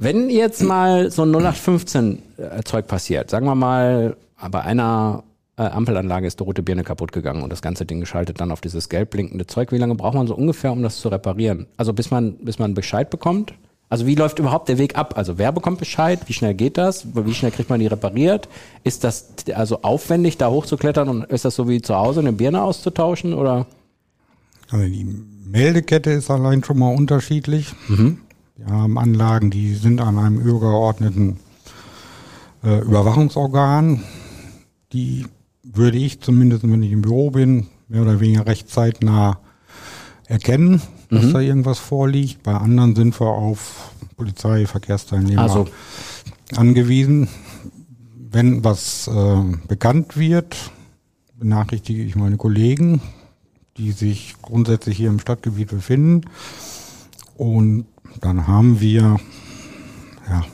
Wenn 0.00 0.30
jetzt 0.30 0.62
mal 0.62 1.10
so 1.10 1.22
ein 1.22 1.30
0815 1.34 2.22
äh, 2.36 2.62
Zeug 2.64 2.86
passiert, 2.86 3.30
sagen 3.30 3.46
wir 3.46 3.54
mal, 3.56 4.16
bei 4.50 4.60
einer 4.60 5.24
äh, 5.58 5.62
Ampelanlage 5.62 6.26
ist 6.26 6.38
die 6.38 6.44
rote 6.44 6.62
Birne 6.62 6.84
kaputt 6.84 7.12
gegangen 7.12 7.42
und 7.42 7.50
das 7.50 7.62
ganze 7.62 7.84
Ding 7.84 8.00
geschaltet 8.00 8.40
dann 8.40 8.52
auf 8.52 8.60
dieses 8.60 8.88
gelb 8.88 9.10
blinkende 9.10 9.46
Zeug. 9.46 9.72
Wie 9.72 9.78
lange 9.78 9.96
braucht 9.96 10.14
man 10.14 10.26
so 10.26 10.34
ungefähr, 10.34 10.72
um 10.72 10.82
das 10.82 10.98
zu 11.00 11.08
reparieren? 11.08 11.66
Also 11.76 11.92
bis 11.92 12.10
man, 12.10 12.36
bis 12.38 12.58
man 12.58 12.74
Bescheid 12.74 13.10
bekommt? 13.10 13.54
Also 13.90 14.06
wie 14.06 14.14
läuft 14.14 14.38
überhaupt 14.38 14.68
der 14.68 14.78
Weg 14.78 14.96
ab? 14.96 15.14
Also 15.16 15.38
wer 15.38 15.50
bekommt 15.50 15.78
Bescheid? 15.78 16.20
Wie 16.26 16.32
schnell 16.32 16.54
geht 16.54 16.78
das? 16.78 17.06
Wie 17.14 17.34
schnell 17.34 17.50
kriegt 17.50 17.70
man 17.70 17.80
die 17.80 17.86
repariert? 17.86 18.48
Ist 18.84 19.02
das 19.02 19.30
also 19.54 19.82
aufwendig, 19.82 20.36
da 20.36 20.50
hochzuklettern 20.50 21.08
und 21.08 21.24
ist 21.24 21.44
das 21.44 21.54
so 21.54 21.68
wie 21.68 21.82
zu 21.82 21.96
Hause 21.96 22.20
eine 22.20 22.32
Birne 22.32 22.62
auszutauschen 22.62 23.34
oder? 23.34 23.66
Also 24.70 24.84
die 24.84 25.06
Meldekette 25.44 26.10
ist 26.10 26.30
allein 26.30 26.62
schon 26.62 26.78
mal 26.78 26.94
unterschiedlich. 26.94 27.74
Wir 28.56 28.66
haben 28.70 28.98
Anlagen, 28.98 29.50
die 29.50 29.74
sind 29.74 30.00
an 30.00 30.18
einem 30.18 30.38
übergeordneten 30.38 31.38
äh, 32.62 32.80
Überwachungsorgan. 32.80 34.02
Die 34.92 35.26
würde 35.72 35.98
ich 35.98 36.20
zumindest, 36.20 36.62
wenn 36.64 36.82
ich 36.82 36.92
im 36.92 37.02
Büro 37.02 37.30
bin, 37.30 37.68
mehr 37.88 38.02
oder 38.02 38.20
weniger 38.20 38.46
recht 38.46 38.68
zeitnah 38.68 39.40
erkennen, 40.26 40.82
dass 41.10 41.32
da 41.32 41.40
irgendwas 41.40 41.78
vorliegt. 41.78 42.42
Bei 42.42 42.54
anderen 42.54 42.94
sind 42.94 43.18
wir 43.18 43.28
auf 43.28 43.92
Polizei, 44.16 44.66
Verkehrsteilnehmer 44.66 45.42
Also 45.42 45.68
angewiesen. 46.54 47.28
Wenn 48.30 48.62
was 48.62 49.08
äh, 49.08 49.42
bekannt 49.68 50.16
wird, 50.18 50.56
benachrichtige 51.38 52.02
ich 52.02 52.16
meine 52.16 52.36
Kollegen, 52.36 53.00
die 53.76 53.92
sich 53.92 54.34
grundsätzlich 54.42 54.96
hier 54.96 55.08
im 55.08 55.20
Stadtgebiet 55.20 55.68
befinden. 55.68 56.22
Und 57.36 57.86
dann 58.20 58.46
haben 58.46 58.80
wir 58.80 59.18
ja, 60.28 60.44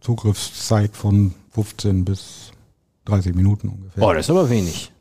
Zugriffszeit 0.00 0.96
von 0.96 1.32
15 1.52 2.04
bis 2.04 2.50
30 3.06 3.34
Minuten 3.34 3.68
ungefähr. 3.68 4.02
Oh, 4.02 4.12
das 4.12 4.26
ist 4.26 4.30
aber 4.30 4.48
wenig. 4.50 4.92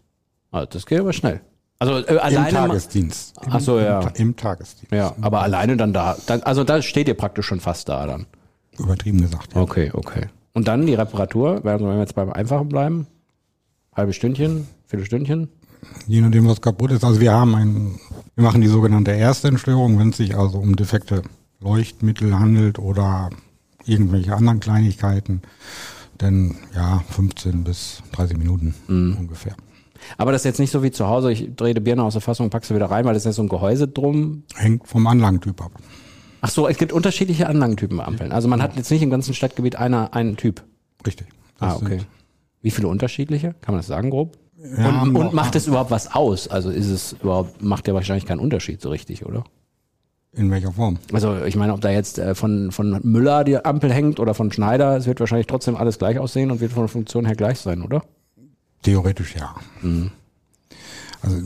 Also 0.51 0.67
das 0.71 0.85
geht 0.85 0.99
aber 0.99 1.13
schnell. 1.13 1.41
Also 1.79 1.95
äh, 1.97 2.13
Im 2.13 2.19
alleine. 2.19 2.51
ma- 2.53 2.67
Tagesdienst. 2.67 3.35
Im, 3.45 3.51
Ach 3.51 3.59
so, 3.59 3.79
ja. 3.79 3.99
Im, 4.01 4.09
Im 4.29 4.35
Tagesdienst. 4.35 4.91
Ja, 4.93 5.13
aber 5.21 5.41
alleine 5.41 5.75
dann 5.75 5.91
da. 5.93 6.15
Dann, 6.25 6.41
also 6.43 6.63
da 6.63 6.81
steht 6.81 7.07
ihr 7.07 7.15
praktisch 7.15 7.45
schon 7.47 7.59
fast 7.59 7.89
da 7.89 8.05
dann. 8.07 8.25
Übertrieben 8.77 9.21
gesagt. 9.21 9.53
Ja. 9.53 9.61
Okay, 9.61 9.91
okay. 9.93 10.27
Und 10.53 10.67
dann 10.69 10.85
die 10.85 10.93
Reparatur, 10.93 11.61
wenn 11.63 11.79
wir 11.81 11.99
jetzt 11.99 12.15
beim 12.15 12.31
Einfachen 12.31 12.69
bleiben. 12.69 13.07
Halbe 13.93 14.13
Stündchen, 14.13 14.67
Viertelstündchen. 14.87 15.49
Je 16.07 16.21
nachdem, 16.21 16.47
was 16.47 16.61
kaputt 16.61 16.91
ist. 16.91 17.03
Also 17.03 17.19
wir 17.19 17.33
haben 17.33 17.55
ein, 17.55 17.99
wir 18.35 18.43
machen 18.43 18.61
die 18.61 18.67
sogenannte 18.67 19.11
Erstentstörung, 19.11 19.99
wenn 19.99 20.09
es 20.09 20.17
sich 20.17 20.35
also 20.37 20.57
um 20.59 20.75
defekte 20.75 21.21
Leuchtmittel 21.59 22.37
handelt 22.37 22.79
oder 22.79 23.29
irgendwelche 23.85 24.33
anderen 24.35 24.59
Kleinigkeiten. 24.59 25.41
Denn 26.21 26.55
ja, 26.73 27.03
15 27.09 27.63
bis 27.63 28.01
30 28.13 28.37
Minuten 28.37 28.73
Mhm. 28.87 29.17
ungefähr. 29.19 29.55
Aber 30.17 30.31
das 30.31 30.41
ist 30.41 30.45
jetzt 30.45 30.59
nicht 30.59 30.71
so 30.71 30.83
wie 30.83 30.91
zu 30.91 31.07
Hause, 31.07 31.31
ich 31.31 31.55
drehe 31.55 31.73
die 31.73 31.79
Birne 31.81 32.03
aus 32.03 32.13
der 32.13 32.21
Fassung, 32.21 32.49
pack 32.49 32.63
sie 32.65 32.75
wieder 32.75 32.91
rein, 32.91 33.05
weil 33.05 33.13
das 33.13 33.21
ist 33.23 33.25
ja 33.25 33.31
so 33.31 33.41
ein 33.41 33.49
Gehäuse 33.49 33.87
drum. 33.87 34.43
Hängt 34.55 34.87
vom 34.87 35.07
Anlagentyp 35.07 35.61
ab. 35.61 35.71
Ach 36.41 36.49
so, 36.49 36.67
es 36.67 36.77
gibt 36.77 36.93
unterschiedliche 36.93 37.47
Anlagentypen 37.47 37.97
bei 37.97 38.03
Ampeln. 38.05 38.31
Also 38.31 38.47
man 38.47 38.61
hat 38.61 38.75
jetzt 38.75 38.91
nicht 38.91 39.01
im 39.01 39.09
ganzen 39.09 39.33
Stadtgebiet 39.33 39.77
einer, 39.77 40.13
einen 40.13 40.37
Typ. 40.37 40.63
Richtig. 41.05 41.27
Ah, 41.59 41.75
okay. 41.75 42.01
Wie 42.61 42.71
viele 42.71 42.87
unterschiedliche? 42.87 43.55
Kann 43.61 43.73
man 43.73 43.77
das 43.79 43.87
sagen, 43.87 44.09
grob? 44.11 44.37
Ja, 44.77 45.01
und, 45.01 45.15
und 45.15 45.33
macht 45.33 45.55
es 45.55 45.67
überhaupt 45.67 45.91
was 45.91 46.13
aus? 46.13 46.47
Also 46.47 46.69
ist 46.69 46.87
es 46.87 47.13
überhaupt, 47.13 47.61
macht 47.63 47.87
ja 47.87 47.93
wahrscheinlich 47.93 48.25
keinen 48.25 48.39
Unterschied 48.39 48.81
so 48.81 48.89
richtig, 48.89 49.25
oder? 49.25 49.43
In 50.35 50.51
welcher 50.51 50.73
Form? 50.73 50.97
Also 51.13 51.43
ich 51.45 51.55
meine, 51.55 51.73
ob 51.73 51.81
da 51.81 51.89
jetzt 51.89 52.19
äh, 52.19 52.35
von, 52.35 52.71
von 52.71 52.99
Müller 53.03 53.45
die 53.45 53.63
Ampel 53.63 53.91
hängt 53.91 54.19
oder 54.19 54.33
von 54.33 54.51
Schneider, 54.51 54.97
es 54.97 55.05
wird 55.07 55.19
wahrscheinlich 55.21 55.47
trotzdem 55.47 55.77
alles 55.77 55.97
gleich 55.97 56.19
aussehen 56.19 56.51
und 56.51 56.59
wird 56.59 56.73
von 56.73 56.83
der 56.83 56.89
Funktion 56.89 57.25
her 57.25 57.35
gleich 57.35 57.59
sein, 57.59 57.81
oder? 57.81 58.03
Theoretisch 58.83 59.35
ja. 59.35 59.55
Also 61.21 61.37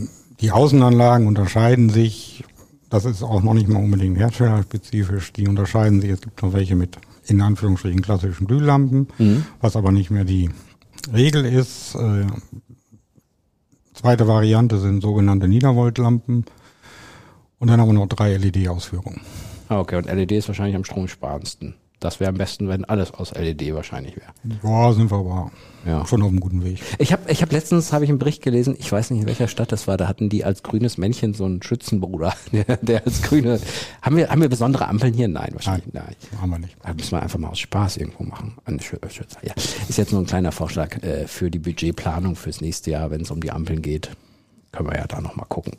die 0.41 0.51
Außenanlagen 0.51 1.27
unterscheiden 1.27 1.89
sich, 1.89 2.43
das 2.89 3.05
ist 3.05 3.21
auch 3.21 3.43
noch 3.43 3.53
nicht 3.53 3.69
mal 3.69 3.83
unbedingt 3.83 4.17
herstellerspezifisch, 4.17 5.33
die 5.33 5.47
unterscheiden 5.47 6.01
sich, 6.01 6.09
es 6.09 6.21
gibt 6.21 6.41
noch 6.41 6.53
welche 6.53 6.75
mit 6.75 6.97
in 7.27 7.41
Anführungsstrichen 7.41 8.01
klassischen 8.01 8.47
Glühlampen, 8.47 9.07
was 9.61 9.75
aber 9.75 9.91
nicht 9.91 10.09
mehr 10.09 10.25
die 10.25 10.49
Regel 11.13 11.45
ist. 11.45 11.95
Äh, 11.95 12.25
zweite 13.93 14.27
Variante 14.27 14.79
sind 14.79 15.01
sogenannte 15.01 15.47
Niedervoltlampen 15.47 16.45
und 17.59 17.67
dann 17.69 17.79
haben 17.79 17.87
wir 17.89 17.93
noch 17.93 18.07
drei 18.07 18.35
LED-Ausführungen. 18.37 19.21
Ah, 19.67 19.79
okay, 19.79 19.97
und 19.97 20.05
LED 20.07 20.31
ist 20.31 20.47
wahrscheinlich 20.47 20.75
am 20.75 20.83
stromsparendsten. 20.83 21.75
Das 21.99 22.21
wäre 22.21 22.29
am 22.29 22.37
besten, 22.37 22.69
wenn 22.69 22.85
alles 22.85 23.13
aus 23.13 23.33
LED 23.35 23.73
wahrscheinlich 23.75 24.15
wäre. 24.15 24.31
Ja, 24.63 24.93
sind 24.93 25.11
wir 25.11 25.17
aber 25.17 25.51
Ja. 25.85 26.05
schon 26.07 26.21
auf 26.21 26.29
einem 26.29 26.39
guten 26.39 26.63
Weg. 26.63 26.79
Ich 26.97 27.11
habe 27.11 27.29
ich 27.29 27.41
hab 27.41 27.51
letztens 27.51 27.91
habe 27.91 28.05
ich 28.05 28.09
einen 28.09 28.19
Bericht 28.19 28.41
gelesen, 28.41 28.77
ich 28.79 28.89
weiß 28.89 29.11
nicht 29.11 29.19
in 29.21 29.27
welcher 29.27 29.49
Stadt 29.49 29.73
das 29.73 29.85
war, 29.85 29.97
da 29.97 30.07
hatten 30.07 30.29
die 30.29 30.45
als 30.45 30.63
grünes 30.63 30.97
Männchen 30.97 31.33
so 31.33 31.43
einen 31.43 31.61
Schützenbruder, 31.61 32.33
der, 32.53 32.77
der 32.77 33.05
als 33.05 33.21
grüne 33.21 33.59
haben 34.01 34.15
wir 34.15 34.29
haben 34.29 34.41
wir 34.41 34.47
besondere 34.47 34.87
Ampeln 34.87 35.13
hier? 35.13 35.27
Nein, 35.27 35.49
wahrscheinlich 35.51 35.93
nein. 35.93 36.15
Haben 36.39 36.49
wir 36.51 36.59
nicht. 36.59 36.77
Da 36.81 36.93
müssen 36.93 37.11
wir 37.11 37.21
einfach 37.21 37.37
mal 37.37 37.49
aus 37.49 37.59
Spaß 37.59 37.97
irgendwo 37.97 38.23
machen. 38.23 38.55
An 38.63 38.79
äh, 38.79 38.81
Schützer. 38.81 39.45
Ja. 39.45 39.53
Ist 39.89 39.97
jetzt 39.97 40.13
nur 40.13 40.21
ein 40.21 40.25
kleiner 40.25 40.53
Vorschlag 40.53 41.03
äh, 41.03 41.27
für 41.27 41.51
die 41.51 41.59
Budgetplanung 41.59 42.37
fürs 42.37 42.61
nächste 42.61 42.91
Jahr, 42.91 43.11
wenn 43.11 43.21
es 43.21 43.29
um 43.29 43.41
die 43.41 43.51
Ampeln 43.51 43.81
geht. 43.81 44.09
Können 44.71 44.89
wir 44.89 44.97
ja 44.97 45.05
da 45.05 45.19
noch 45.19 45.35
mal 45.35 45.45
gucken. 45.45 45.73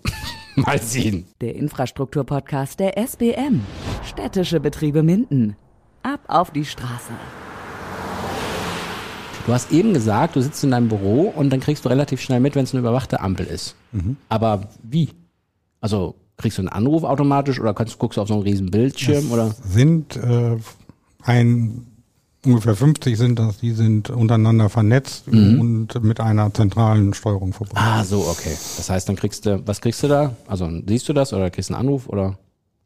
mal 0.66 0.80
sehen. 0.80 1.26
Der 1.40 1.54
Infrastrukturpodcast 1.56 2.80
der 2.80 2.98
SBM. 2.98 3.62
Städtische 4.04 4.60
Betriebe 4.60 5.02
Minden. 5.02 5.56
Ab 6.02 6.20
auf 6.28 6.50
die 6.50 6.64
Straße. 6.64 7.12
Du 9.46 9.52
hast 9.52 9.72
eben 9.72 9.94
gesagt, 9.94 10.36
du 10.36 10.40
sitzt 10.40 10.62
in 10.64 10.70
deinem 10.70 10.88
Büro 10.88 11.32
und 11.34 11.50
dann 11.50 11.60
kriegst 11.60 11.84
du 11.84 11.88
relativ 11.88 12.20
schnell 12.20 12.40
mit, 12.40 12.54
wenn 12.54 12.64
es 12.64 12.72
eine 12.72 12.80
überwachte 12.80 13.20
Ampel 13.20 13.46
ist. 13.46 13.74
Aber 14.28 14.68
wie? 14.82 15.10
Also 15.80 16.14
kriegst 16.36 16.58
du 16.58 16.62
einen 16.62 16.68
Anruf 16.68 17.04
automatisch 17.04 17.60
oder 17.60 17.74
kannst, 17.74 17.98
guckst 17.98 18.16
du 18.16 18.22
auf 18.22 18.28
so 18.28 18.34
einen 18.34 18.42
riesen 18.42 18.70
Bildschirm 18.70 19.30
oder? 19.30 19.54
sind 19.64 20.16
äh, 20.16 20.56
ein 21.22 21.86
ungefähr 22.44 22.74
50 22.74 23.16
sind 23.18 23.38
das, 23.38 23.58
die 23.58 23.72
sind 23.72 24.10
untereinander 24.10 24.68
vernetzt 24.68 25.28
und 25.28 25.88
mit 26.02 26.20
einer 26.20 26.52
zentralen 26.54 27.12
Steuerung 27.14 27.52
verbunden. 27.52 27.78
Ah, 27.78 28.02
so, 28.04 28.20
okay. 28.28 28.56
Das 28.76 28.88
heißt, 28.90 29.08
dann 29.08 29.16
kriegst 29.16 29.46
du, 29.46 29.66
was 29.66 29.80
kriegst 29.80 30.02
du 30.02 30.08
da? 30.08 30.34
Also 30.46 30.70
siehst 30.86 31.08
du 31.08 31.12
das 31.12 31.32
oder 31.32 31.50
kriegst 31.50 31.70
du 31.70 31.74
einen 31.74 31.86
Anruf 31.86 32.08
oder? 32.08 32.38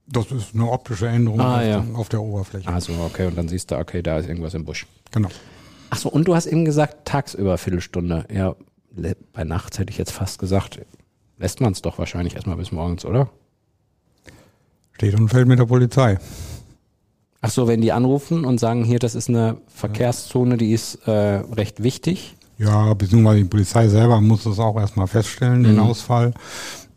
Das 0.07 0.31
ist 0.33 0.55
eine 0.55 0.71
optische 0.71 1.07
Änderung 1.09 1.41
Ah, 1.41 1.57
auf, 1.59 1.63
ja. 1.63 1.81
der- 1.81 1.97
auf 1.97 2.09
der 2.11 2.21
Oberfläche. 2.23 2.69
Ah, 2.69 2.81
so, 2.81 2.93
okay. 3.07 3.27
Und 3.27 3.37
dann 3.39 3.49
siehst 3.49 3.71
du, 3.71 3.77
okay, 3.79 4.03
da 4.03 4.19
ist 4.19 4.29
irgendwas 4.29 4.55
im 4.55 4.65
Busch. 4.65 4.87
Genau. 5.13 5.29
Ach 5.91 5.97
so, 5.97 6.11
und 6.11 6.27
du 6.29 6.35
hast 6.35 6.47
eben 6.47 6.65
gesagt, 6.65 7.07
tagsüber 7.07 7.57
Viertelstunde. 7.57 8.27
Ja, 8.33 8.55
bei 9.33 9.45
nachts 9.45 9.79
hätte 9.79 9.91
ich 9.91 9.99
jetzt 9.99 10.11
fast 10.13 10.39
gesagt, 10.39 10.81
lässt 11.39 11.61
man 11.61 11.73
es 11.73 11.81
doch 11.83 11.99
wahrscheinlich 11.99 12.35
erstmal 12.35 12.57
bis 12.57 12.71
morgens, 12.73 13.05
oder? 13.05 13.31
Steht 14.93 15.15
und 15.19 15.29
fällt 15.29 15.49
mit 15.49 15.59
der 15.59 15.67
Polizei. 15.67 16.19
Ach 17.47 17.51
so, 17.51 17.69
wenn 17.69 17.81
die 17.83 17.93
anrufen 17.93 18.45
und 18.47 18.59
sagen, 18.59 18.85
hier, 18.85 18.99
das 18.99 19.15
ist 19.15 19.29
eine 19.29 19.59
Verkehrszone, 19.69 20.57
die 20.57 20.73
ist 20.73 20.95
äh, 21.07 21.11
recht 21.11 21.83
wichtig. 21.83 22.35
Ja, 22.59 22.95
beziehungsweise 22.95 23.39
die 23.43 23.49
Polizei 23.49 23.89
selber 23.89 24.21
muss 24.21 24.45
das 24.45 24.59
auch 24.59 24.77
erstmal 24.77 25.07
feststellen, 25.09 25.61
Mhm. 25.61 25.65
den 25.65 25.79
Ausfall. 25.81 26.33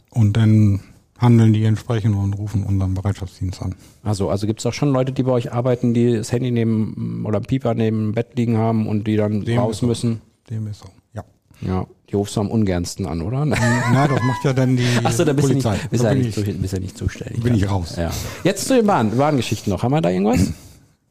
Und 0.09 0.37
dann 0.37 0.79
handeln 1.19 1.51
die 1.51 1.63
entsprechend 1.65 2.15
und 2.15 2.33
rufen 2.33 2.63
unseren 2.63 2.93
Bereitschaftsdienst 2.93 3.61
an. 3.61 3.75
Also, 4.03 4.29
also 4.29 4.47
gibt 4.47 4.59
es 4.61 4.65
auch 4.65 4.73
schon 4.73 4.89
Leute, 4.93 5.11
die 5.11 5.23
bei 5.23 5.31
euch 5.31 5.51
arbeiten, 5.51 5.93
die 5.93 6.15
das 6.15 6.31
Handy 6.31 6.51
neben 6.51 7.25
oder 7.25 7.39
Pieper 7.41 7.73
neben 7.73 7.97
dem 7.97 8.13
Bett 8.13 8.27
liegen 8.37 8.57
haben 8.57 8.87
und 8.87 9.05
die 9.07 9.17
dann 9.17 9.43
Dem 9.43 9.59
raus 9.59 9.81
müssen. 9.81 10.21
Dem 10.49 10.67
ist 10.67 10.79
so. 10.79 10.87
Ja. 11.61 11.67
Ja, 11.67 11.87
die 12.09 12.15
rufst 12.15 12.35
du 12.35 12.41
am 12.41 12.49
ungernsten 12.49 13.05
an, 13.05 13.21
oder? 13.21 13.45
Na, 13.45 14.07
das 14.07 14.21
macht 14.23 14.43
ja 14.43 14.53
dann 14.53 14.77
die 14.77 14.87
Ach 15.03 15.11
so, 15.11 15.25
da 15.25 15.33
bist 15.33 15.49
du 15.49 15.53
nicht, 15.53 15.63
Polizei. 15.63 15.87
bist 15.89 16.03
Da 16.03 16.09
ja 16.09 16.15
nicht, 16.15 16.37
ich, 16.37 16.61
bist 16.61 16.73
ja 16.73 16.79
nicht 16.79 16.97
zuständig. 16.97 17.43
bin 17.43 17.55
ja. 17.55 17.65
ich 17.65 17.71
raus. 17.71 17.95
Ja. 17.97 18.11
Jetzt 18.43 18.67
zu 18.67 18.75
den 18.75 18.85
Bahn, 18.85 19.17
Bahngeschichten 19.17 19.71
noch. 19.71 19.83
Haben 19.83 19.93
wir 19.93 20.01
da 20.01 20.09
irgendwas? 20.09 20.53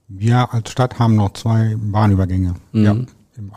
wir 0.09 0.53
als 0.53 0.71
Stadt 0.71 0.99
haben 0.99 1.17
noch 1.17 1.33
zwei 1.33 1.76
Bahnübergänge. 1.79 2.55
Ja. 2.73 2.93
Im 2.93 3.53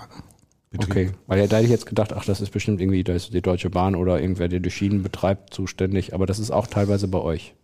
Betrieb. 0.72 0.91
Okay, 0.91 1.12
weil 1.25 1.39
ja, 1.39 1.48
da 1.48 1.55
hätte 1.58 1.65
ich 1.65 1.72
jetzt 1.72 1.88
gedacht, 1.88 2.13
ach, 2.13 2.25
das 2.25 2.41
ist 2.41 2.51
bestimmt 2.51 2.79
irgendwie 2.79 3.03
da 3.03 3.13
ist 3.13 3.34
die 3.34 3.41
Deutsche 3.41 3.72
Bahn 3.72 3.96
oder 3.96 4.22
irgendwer, 4.22 4.50
der 4.50 4.60
die 4.60 4.69
Schienen 4.69 5.01
betreibt, 5.01 5.51
zuständig. 5.51 6.13
Aber 6.13 6.27
das 6.27 6.38
ist 6.38 6.51
auch 6.51 6.67
teilweise 6.67 7.08
bei 7.08 7.19
euch. 7.19 7.55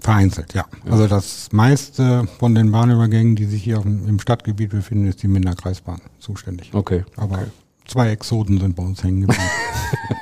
Vereinzelt, 0.00 0.54
ja. 0.54 0.64
Also 0.90 1.06
das 1.06 1.52
meiste 1.52 2.26
von 2.38 2.56
den 2.56 2.72
Bahnübergängen, 2.72 3.36
die 3.36 3.44
sich 3.44 3.62
hier 3.62 3.80
im 3.84 4.18
Stadtgebiet 4.18 4.70
befinden, 4.70 5.06
ist 5.06 5.22
die 5.22 5.28
Minder 5.28 5.54
Kreisbahn 5.54 6.00
zuständig. 6.18 6.74
Okay. 6.74 7.04
Aber 7.16 7.46
zwei 7.90 8.10
Exoten 8.10 8.58
sind 8.58 8.76
bei 8.76 8.82
uns 8.82 9.02
hängen 9.02 9.22
geblieben. 9.22 9.42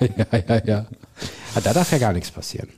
ja, 0.17 0.39
ja, 0.49 0.65
ja. 0.65 0.87
Ah, 1.55 1.61
Da 1.63 1.73
darf 1.73 1.93
ja 1.93 1.99
gar 1.99 2.13
nichts 2.13 2.31
passieren. 2.31 2.69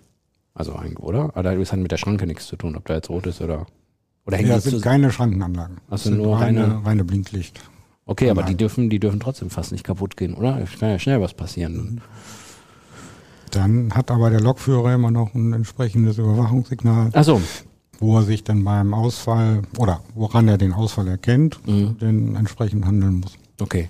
Also 0.54 0.74
eigentlich, 0.74 0.98
oder? 0.98 1.30
Aber 1.34 1.42
da 1.44 1.50
hat 1.52 1.76
mit 1.78 1.92
der 1.92 1.96
Schranke 1.96 2.26
nichts 2.26 2.46
zu 2.46 2.56
tun, 2.56 2.76
ob 2.76 2.84
da 2.86 2.94
jetzt 2.94 3.08
rot 3.08 3.26
ist 3.26 3.40
oder. 3.40 3.66
Oder 4.26 4.36
hängen 4.36 4.50
ja, 4.50 4.56
es 4.56 4.64
sind 4.64 4.72
zusammen? 4.72 4.82
keine 5.02 5.12
Schrankenanlagen. 5.12 5.76
Ach 5.86 5.90
so, 5.90 5.94
Es 5.94 6.02
sind 6.04 6.16
nur 6.18 6.38
reine, 6.38 6.62
reine- 6.64 6.84
reine 6.86 7.04
Blinklicht. 7.04 7.60
Okay, 8.04 8.28
aber 8.30 8.42
die 8.42 8.56
dürfen, 8.56 8.90
die 8.90 8.98
dürfen 8.98 9.20
trotzdem 9.20 9.50
fast 9.50 9.70
nicht 9.72 9.84
kaputt 9.84 10.16
gehen, 10.16 10.34
oder? 10.34 10.58
Es 10.60 10.78
kann 10.78 10.90
ja 10.90 10.98
schnell 10.98 11.20
was 11.20 11.32
passieren. 11.34 12.00
Dann 13.52 13.94
hat 13.94 14.10
aber 14.10 14.30
der 14.30 14.40
Lokführer 14.40 14.94
immer 14.94 15.10
noch 15.10 15.34
ein 15.34 15.52
entsprechendes 15.52 16.18
Überwachungssignal, 16.18 17.10
Ach 17.12 17.24
so. 17.24 17.40
wo 17.98 18.16
er 18.18 18.22
sich 18.22 18.44
dann 18.44 18.64
beim 18.64 18.94
Ausfall 18.94 19.62
oder 19.78 20.00
woran 20.14 20.48
er 20.48 20.58
den 20.58 20.72
Ausfall 20.72 21.08
erkennt, 21.08 21.60
Mhm. 21.66 21.98
denn 21.98 22.36
entsprechend 22.36 22.84
handeln 22.84 23.20
muss. 23.20 23.36
Okay. 23.60 23.88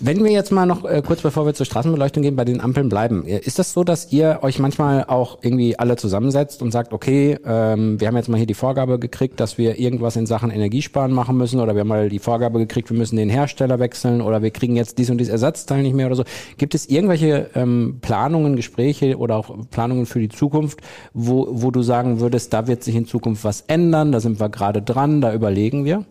Wenn 0.00 0.24
wir 0.24 0.30
jetzt 0.30 0.50
mal 0.50 0.66
noch 0.66 0.84
äh, 0.84 1.02
kurz 1.06 1.20
bevor 1.20 1.46
wir 1.46 1.54
zur 1.54 1.66
Straßenbeleuchtung 1.66 2.22
gehen, 2.22 2.36
bei 2.36 2.44
den 2.44 2.60
Ampeln 2.60 2.88
bleiben. 2.88 3.26
äh, 3.26 3.38
Ist 3.38 3.58
das 3.58 3.72
so, 3.72 3.84
dass 3.84 4.12
ihr 4.12 4.38
euch 4.42 4.58
manchmal 4.58 5.04
auch 5.04 5.38
irgendwie 5.42 5.78
alle 5.78 5.96
zusammensetzt 5.96 6.62
und 6.62 6.70
sagt, 6.70 6.92
okay, 6.92 7.38
ähm, 7.44 8.00
wir 8.00 8.08
haben 8.08 8.16
jetzt 8.16 8.28
mal 8.28 8.36
hier 8.36 8.46
die 8.46 8.54
Vorgabe 8.54 8.98
gekriegt, 8.98 9.40
dass 9.40 9.58
wir 9.58 9.78
irgendwas 9.78 10.16
in 10.16 10.26
Sachen 10.26 10.50
Energiesparen 10.50 11.12
machen 11.12 11.36
müssen 11.36 11.60
oder 11.60 11.74
wir 11.74 11.80
haben 11.80 11.88
mal 11.88 12.08
die 12.08 12.18
Vorgabe 12.18 12.58
gekriegt, 12.58 12.90
wir 12.90 12.96
müssen 12.96 13.16
den 13.16 13.28
Hersteller 13.30 13.78
wechseln 13.78 14.20
oder 14.20 14.42
wir 14.42 14.50
kriegen 14.50 14.76
jetzt 14.76 14.98
dies 14.98 15.10
und 15.10 15.18
dies 15.18 15.28
Ersatzteil 15.28 15.82
nicht 15.82 15.94
mehr 15.94 16.06
oder 16.06 16.16
so. 16.16 16.24
Gibt 16.56 16.74
es 16.74 16.86
irgendwelche 16.86 17.50
ähm, 17.54 17.98
Planungen, 18.00 18.56
Gespräche 18.56 19.18
oder 19.18 19.36
auch 19.36 19.54
Planungen 19.70 20.06
für 20.06 20.20
die 20.20 20.28
Zukunft, 20.28 20.80
wo, 21.12 21.48
wo 21.50 21.70
du 21.70 21.82
sagen 21.82 22.20
würdest, 22.20 22.52
da 22.52 22.66
wird 22.66 22.82
sich 22.84 22.94
in 22.94 23.06
Zukunft 23.06 23.44
was 23.44 23.62
ändern, 23.66 24.12
da 24.12 24.20
sind 24.20 24.40
wir 24.40 24.48
gerade 24.48 24.82
dran, 24.82 25.20
da 25.20 25.34
überlegen 25.34 25.84
wir? 25.84 26.04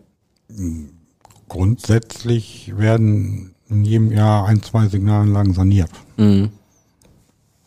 Grundsätzlich 1.50 2.72
werden 2.78 3.54
in 3.68 3.84
jedem 3.84 4.12
Jahr 4.12 4.46
ein, 4.46 4.62
zwei 4.62 4.86
Signalanlagen 4.88 5.52
saniert, 5.52 5.90
Mhm. 6.16 6.50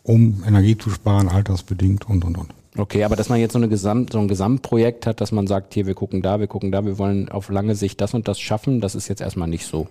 um 0.02 0.42
Energie 0.46 0.76
zu 0.76 0.90
sparen, 0.90 1.28
altersbedingt 1.28 2.08
und, 2.08 2.24
und, 2.24 2.36
und. 2.38 2.48
Okay, 2.76 3.04
aber 3.04 3.14
dass 3.14 3.28
man 3.28 3.38
jetzt 3.38 3.52
so, 3.52 3.58
eine 3.58 3.68
Gesamt, 3.68 4.12
so 4.12 4.18
ein 4.18 4.26
Gesamtprojekt 4.28 5.06
hat, 5.06 5.20
dass 5.20 5.32
man 5.32 5.46
sagt, 5.46 5.74
hier, 5.74 5.86
wir 5.86 5.94
gucken 5.94 6.22
da, 6.22 6.40
wir 6.40 6.46
gucken 6.48 6.72
da, 6.72 6.84
wir 6.84 6.98
wollen 6.98 7.28
auf 7.28 7.48
lange 7.50 7.74
Sicht 7.76 8.00
das 8.00 8.14
und 8.14 8.26
das 8.26 8.40
schaffen, 8.40 8.80
das 8.80 8.94
ist 8.94 9.06
jetzt 9.08 9.20
erstmal 9.20 9.48
nicht 9.48 9.66
so. 9.66 9.86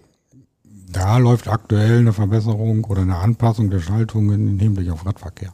Da 0.91 1.17
läuft 1.17 1.47
aktuell 1.47 1.99
eine 1.99 2.13
Verbesserung 2.13 2.83
oder 2.83 3.01
eine 3.03 3.15
Anpassung 3.17 3.69
der 3.69 3.79
Schaltungen 3.79 4.47
im 4.47 4.59
Hinblick 4.59 4.91
auf 4.91 5.05
Radverkehr. 5.05 5.53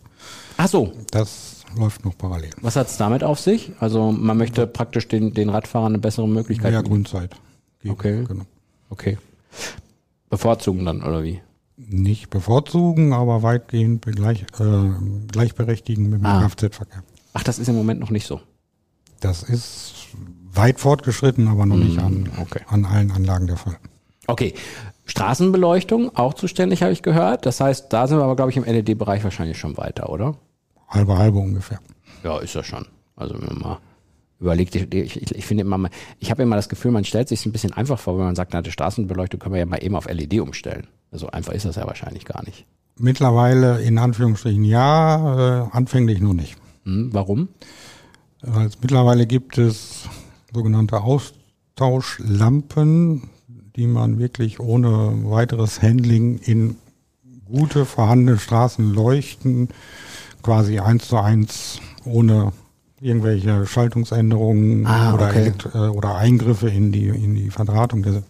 Ach 0.58 0.68
so, 0.68 0.92
Das 1.12 1.64
läuft 1.78 2.04
noch 2.04 2.18
parallel. 2.18 2.50
was 2.62 2.76
hat's 2.76 2.98
damit 2.98 3.24
auf 3.24 3.40
sich? 3.40 3.72
Also 3.80 4.12
man 4.12 4.38
möchte 4.38 4.66
praktisch 4.66 5.08
den, 5.08 5.34
den 5.34 5.50
Radfahrern 5.50 5.94
eine 5.94 6.00
bessere 6.00 6.28
Möglichkeit 6.28 6.72
Mehr 6.72 6.82
geben. 6.82 6.94
Grundzeit. 6.96 7.36
Geben. 7.82 7.94
Okay. 7.94 8.24
Genau. 8.28 8.46
Okay. 8.90 9.18
Bevorzugen 10.30 10.86
dann, 10.86 11.04
oder 11.04 11.24
wie? 11.24 11.42
Nicht 11.78 12.30
bevorzugen, 12.30 13.14
aber 13.14 13.42
weitgehend 13.42 14.02
begleich, 14.02 14.44
äh, 14.60 14.90
gleichberechtigen 15.32 16.10
mit 16.10 16.20
dem 16.22 16.26
Ah. 16.26 16.42
Kfz-Verkehr. 16.42 17.04
Ach, 17.34 17.44
das 17.44 17.58
ist 17.60 17.68
im 17.70 17.76
Moment 17.76 18.00
noch 18.00 18.10
nicht 18.10 18.28
so. 18.28 18.42
Das 19.22 19.44
ist 19.44 19.94
weit 20.54 20.80
fortgeschritten, 20.80 21.48
aber 21.48 21.66
noch 21.66 21.78
nicht 21.78 22.00
an, 22.00 22.24
Mm, 22.24 22.42
okay. 22.42 22.62
an 22.68 22.86
allen 22.86 23.12
Anlagen 23.12 23.48
der 23.48 23.58
Fall. 23.58 23.78
Okay. 24.28 24.54
Straßenbeleuchtung, 25.06 26.16
auch 26.16 26.34
zuständig, 26.36 26.84
habe 26.84 26.92
ich 26.92 27.02
gehört. 27.02 27.46
Das 27.46 27.60
heißt, 27.60 27.92
da 27.92 28.08
sind 28.08 28.18
wir 28.20 28.24
aber, 28.24 28.36
glaube 28.36 28.52
ich, 28.52 28.58
im 28.58 28.64
LED-Bereich 28.66 29.24
wahrscheinlich 29.24 29.58
schon 29.58 29.76
weiter, 29.78 30.10
oder? 30.10 30.36
Halbe, 30.88 31.18
halbe 31.18 31.40
ungefähr. 31.40 31.80
Ja, 32.24 32.40
ist 32.40 32.54
ja 32.54 32.64
schon. 32.64 32.86
Also 33.16 33.36
wenn 33.42 33.48
man 33.48 33.60
mal 33.60 33.78
überlegt, 34.40 34.76
ich, 34.76 34.94
ich, 34.94 35.36
ich 35.36 35.46
finde 35.46 35.62
immer, 35.62 35.90
ich 36.20 36.32
habe 36.32 36.44
immer 36.44 36.56
das 36.56 36.70
Gefühl, 36.70 36.92
man 36.92 37.04
stellt 37.04 37.28
sich 37.28 37.46
ein 37.46 37.52
bisschen 37.52 37.74
einfach 37.74 38.00
vor, 38.00 38.18
wenn 38.18 38.26
man 38.26 38.36
sagt, 38.36 38.54
na, 38.54 38.62
die 38.62 38.72
Straßenbeleuchtung 38.72 39.40
können 39.40 39.54
wir 39.54 39.60
ja 39.60 39.66
mal 39.66 39.84
eben 39.84 39.96
auf 39.96 40.10
LED 40.10 40.40
umstellen. 40.40 40.88
Also 41.12 41.28
einfach 41.28 41.54
ist 41.54 41.66
das 41.66 41.76
ja 41.76 41.86
wahrscheinlich 41.88 42.26
gar 42.26 42.44
nicht. 42.46 42.66
Mittlerweile 42.98 43.82
in 43.82 43.98
Anführungsstrichen 43.98 44.64
ja, 44.64 45.66
äh, 45.66 45.70
anfänglich 45.72 46.22
nur 46.22 46.34
nicht. 46.34 46.56
Hm, 46.84 47.10
warum? 47.14 47.50
Weil 48.42 48.68
es 48.68 48.80
mittlerweile 48.82 49.28
gibt 49.28 49.58
es 49.58 50.08
sogenannte 50.54 51.02
Austauschlampen, 51.02 53.30
die 53.76 53.88
man 53.88 54.20
wirklich 54.20 54.60
ohne 54.60 55.30
weiteres 55.30 55.82
Handling 55.82 56.38
in 56.40 56.76
gute 57.46 57.86
vorhandene 57.86 58.38
Straßen 58.38 58.94
leuchten, 58.94 59.70
quasi 60.42 60.80
eins 60.80 61.08
zu 61.08 61.18
eins 61.18 61.80
ohne 62.06 62.54
irgendwelche 63.02 63.66
Schaltungsänderungen 63.66 64.86
Ah, 64.86 65.14
oder, 65.14 65.28
okay. 65.30 65.52
Äh, 65.74 65.78
oder 65.90 66.16
Eingriffe 66.16 66.70
in 66.70 66.92
die, 66.92 67.08
in 67.08 67.36
die 67.36 67.50
Verdrahtung 67.50 68.04
der 68.04 68.24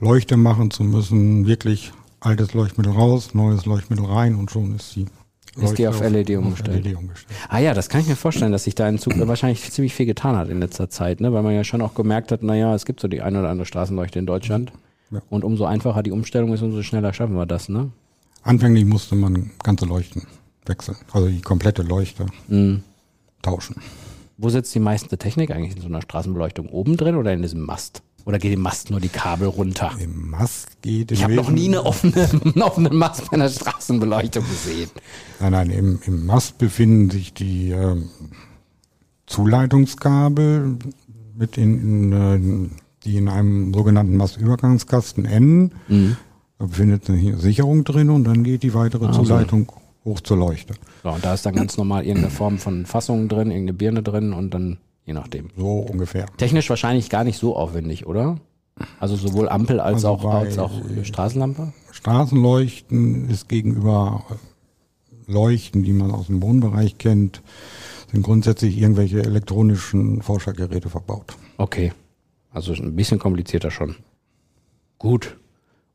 Leuchte 0.00 0.36
machen 0.36 0.70
zu 0.70 0.82
müssen. 0.84 1.46
Wirklich 1.46 1.92
altes 2.20 2.54
Leuchtmittel 2.54 2.92
raus, 2.92 3.34
neues 3.34 3.66
Leuchtmittel 3.66 4.04
rein 4.06 4.34
und 4.34 4.50
schon 4.50 4.74
ist 4.74 4.96
die 4.96 5.02
Ist 5.02 5.78
die 5.78 5.84
Leuchte 5.84 5.88
auf 5.90 6.00
LED 6.00 6.30
umgestellt. 6.36 6.84
LED 6.84 6.96
umgestellt. 6.96 7.38
Ah 7.48 7.58
ja, 7.58 7.74
das 7.74 7.88
kann 7.88 8.00
ich 8.00 8.06
mir 8.08 8.16
vorstellen, 8.16 8.52
dass 8.52 8.64
sich 8.64 8.74
da 8.74 8.88
in 8.88 8.98
Zug 8.98 9.14
wahrscheinlich 9.28 9.70
ziemlich 9.70 9.94
viel 9.94 10.06
getan 10.06 10.36
hat 10.36 10.48
in 10.48 10.60
letzter 10.60 10.88
Zeit, 10.90 11.20
ne? 11.20 11.32
weil 11.32 11.42
man 11.42 11.54
ja 11.54 11.64
schon 11.64 11.80
auch 11.82 11.94
gemerkt 11.94 12.32
hat, 12.32 12.42
naja, 12.42 12.74
es 12.74 12.84
gibt 12.84 13.00
so 13.00 13.08
die 13.08 13.22
eine 13.22 13.40
oder 13.40 13.50
andere 13.50 13.66
Straßenleuchte 13.66 14.18
in 14.18 14.26
Deutschland. 14.26 14.72
Ja. 15.10 15.20
Und 15.30 15.44
umso 15.44 15.64
einfacher 15.66 16.02
die 16.02 16.10
Umstellung 16.10 16.52
ist, 16.52 16.62
umso 16.62 16.82
schneller 16.82 17.12
schaffen 17.12 17.36
wir 17.36 17.46
das, 17.46 17.68
ne? 17.68 17.90
Anfänglich 18.42 18.84
musste 18.84 19.14
man 19.14 19.50
ganze 19.62 19.86
Leuchten 19.86 20.22
wechseln, 20.66 20.96
also 21.12 21.28
die 21.28 21.40
komplette 21.40 21.82
Leuchte 21.82 22.26
Mhm. 22.48 22.82
Tauschen. 23.46 23.76
Wo 24.38 24.50
sitzt 24.50 24.74
die 24.74 24.80
meiste 24.80 25.16
Technik 25.16 25.50
eigentlich 25.50 25.76
in 25.76 25.82
so 25.82 25.88
einer 25.88 26.02
Straßenbeleuchtung? 26.02 26.68
Oben 26.68 26.96
drin 26.96 27.16
oder 27.16 27.32
in 27.32 27.42
diesem 27.42 27.60
Mast? 27.62 28.02
Oder 28.26 28.38
geht 28.38 28.52
im 28.52 28.60
Mast 28.60 28.90
nur 28.90 29.00
die 29.00 29.08
Kabel 29.08 29.46
runter? 29.46 29.92
Im 30.00 30.30
Mast 30.30 30.82
geht 30.82 31.12
Ich 31.12 31.20
im 31.20 31.24
habe 31.24 31.34
noch 31.36 31.50
nie 31.50 31.68
eine 31.68 31.84
offene, 31.84 32.28
einen 32.44 32.62
offenen 32.62 32.96
Mast 32.96 33.30
bei 33.30 33.36
einer 33.36 33.48
Straßenbeleuchtung 33.48 34.44
gesehen. 34.44 34.90
Nein, 35.40 35.52
nein, 35.52 35.70
im, 35.70 36.00
im 36.04 36.26
Mast 36.26 36.58
befinden 36.58 37.10
sich 37.10 37.32
die 37.32 37.70
ähm, 37.70 38.10
Zuleitungskabel, 39.26 40.76
mit 41.36 41.56
in, 41.56 42.12
in, 42.12 42.66
äh, 42.66 42.70
die 43.04 43.16
in 43.16 43.28
einem 43.28 43.72
sogenannten 43.72 44.16
Mastübergangskasten 44.16 45.24
enden. 45.24 45.74
Mhm. 45.86 46.16
Da 46.58 46.66
befindet 46.66 47.04
sich 47.04 47.26
eine 47.28 47.38
Sicherung 47.38 47.84
drin 47.84 48.10
und 48.10 48.24
dann 48.24 48.42
geht 48.42 48.64
die 48.64 48.74
weitere 48.74 49.12
Zuleitung 49.12 49.68
hoch 49.68 49.85
zur 50.14 50.36
Leuchte. 50.36 50.74
So, 51.02 51.10
und 51.10 51.24
da 51.24 51.34
ist 51.34 51.44
dann 51.46 51.54
ganz 51.54 51.76
normal 51.76 52.04
irgendeine 52.04 52.30
Form 52.30 52.58
von 52.58 52.86
Fassung 52.86 53.28
drin, 53.28 53.50
irgendeine 53.50 53.74
Birne 53.74 54.02
drin 54.02 54.32
und 54.32 54.54
dann 54.54 54.78
je 55.04 55.12
nachdem. 55.12 55.50
So 55.56 55.78
ungefähr. 55.78 56.26
Technisch 56.36 56.68
wahrscheinlich 56.68 57.08
gar 57.10 57.24
nicht 57.24 57.38
so 57.38 57.56
aufwendig, 57.56 58.06
oder? 58.06 58.38
Also 59.00 59.16
sowohl 59.16 59.48
Ampel 59.48 59.80
als 59.80 60.04
Also 60.04 60.08
auch 60.08 60.34
als 60.34 60.58
auch 60.58 60.72
Straßenlampe? 61.02 61.72
Straßenleuchten 61.92 63.30
ist 63.30 63.48
gegenüber 63.48 64.24
Leuchten, 65.26 65.82
die 65.82 65.92
man 65.92 66.10
aus 66.10 66.26
dem 66.26 66.42
Wohnbereich 66.42 66.98
kennt, 66.98 67.42
sind 68.12 68.22
grundsätzlich 68.22 68.78
irgendwelche 68.78 69.22
elektronischen 69.22 70.22
Forschergeräte 70.22 70.90
verbaut. 70.90 71.36
Okay. 71.56 71.92
Also 72.52 72.72
ein 72.74 72.94
bisschen 72.94 73.18
komplizierter 73.18 73.70
schon. 73.70 73.96
Gut. 74.98 75.36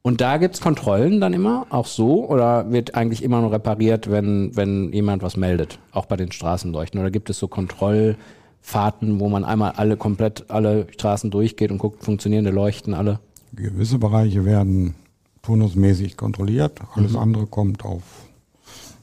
Und 0.03 0.20
da 0.20 0.38
gibt's 0.38 0.62
Kontrollen 0.62 1.22
dann 1.22 1.34
immer, 1.34 1.67
auch 1.70 1.86
so? 1.86 2.27
Oder 2.27 2.72
wird 2.72 2.96
eigentlich 2.96 3.22
immer 3.22 3.41
nur 3.41 3.51
repariert, 3.51 4.10
wenn, 4.10 4.55
wenn 4.55 4.91
jemand 4.91 5.22
was 5.22 5.38
meldet? 5.38 5.79
Auch 5.91 6.08
bei 6.08 6.17
den 6.17 6.31
Straßenleuchten? 6.31 7.00
Oder 7.00 7.12
gibt 7.12 7.29
es 7.29 7.38
so 7.38 7.48
Kontrollfahrten, 7.48 9.20
wo 9.20 9.29
man 9.29 9.43
einmal 9.46 9.74
alle 9.74 9.98
komplett 9.98 10.50
alle 10.50 10.88
Straßen 10.91 11.29
durchgeht 11.29 11.72
und 11.72 11.77
guckt, 11.77 12.03
funktionierende 12.03 12.50
Leuchten 12.50 12.96
alle? 12.96 13.20
Gewisse 13.53 14.00
Bereiche 14.00 14.43
werden 14.43 14.96
turnusmäßig 15.43 16.17
kontrolliert, 16.17 16.79
alles 16.96 17.15
andere 17.15 17.48
kommt 17.48 17.84
auf 17.84 18.03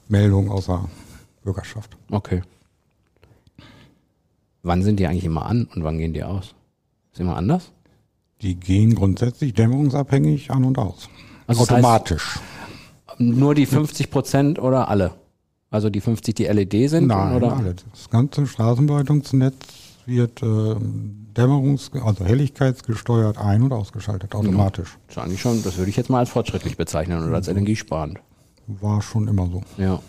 Meldung 0.08 0.50
aus 0.50 0.66
der 0.66 0.84
Bürgerschaft. 1.42 1.96
Okay. 2.10 2.42
Wann 4.62 4.82
sind 4.82 4.98
die 5.00 5.06
eigentlich 5.06 5.24
immer 5.24 5.46
an 5.46 5.68
und 5.74 5.84
wann 5.84 5.98
gehen 5.98 6.12
die 6.12 6.24
aus? 6.24 6.54
Ist 7.12 7.20
immer 7.20 7.36
anders? 7.36 7.72
Die 8.42 8.54
gehen 8.54 8.95
grundsätzlich 8.95 9.54
dämmerungsabhängig 9.54 10.50
an 10.50 10.64
und 10.64 10.78
aus. 10.78 11.09
Also 11.47 11.61
das 11.64 11.71
heißt- 11.71 11.73
Automatisch. 11.78 12.38
Nur 13.18 13.54
die 13.54 13.66
50 13.66 14.11
Prozent 14.11 14.59
oder 14.61 14.88
alle? 14.88 15.12
Also 15.71 15.90
die 15.90 16.00
50, 16.00 16.35
die 16.35 16.45
LED 16.45 16.88
sind? 16.88 17.09
Nein, 17.09 17.35
oder? 17.35 17.57
alle. 17.57 17.75
Das 17.90 18.09
ganze 18.09 18.47
Straßenbeleuchtungsnetz 18.47 19.57
wird 20.07 20.42
äh, 20.42 20.47
dämmerungs-, 21.35 21.90
also 22.00 22.25
helligkeitsgesteuert 22.25 23.38
ein- 23.38 23.62
und 23.62 23.73
ausgeschaltet, 23.73 24.35
automatisch. 24.35 24.97
Das 25.09 25.16
ist 25.16 25.23
eigentlich 25.23 25.40
schon, 25.40 25.62
das 25.62 25.77
würde 25.77 25.90
ich 25.90 25.96
jetzt 25.96 26.09
mal 26.09 26.20
als 26.20 26.31
fortschrittlich 26.31 26.77
bezeichnen 26.77 27.22
oder 27.27 27.35
als 27.35 27.48
energiesparend. 27.48 28.18
War 28.66 29.03
schon 29.03 29.29
immer 29.29 29.46
so. 29.48 29.62
Ja. 29.77 30.01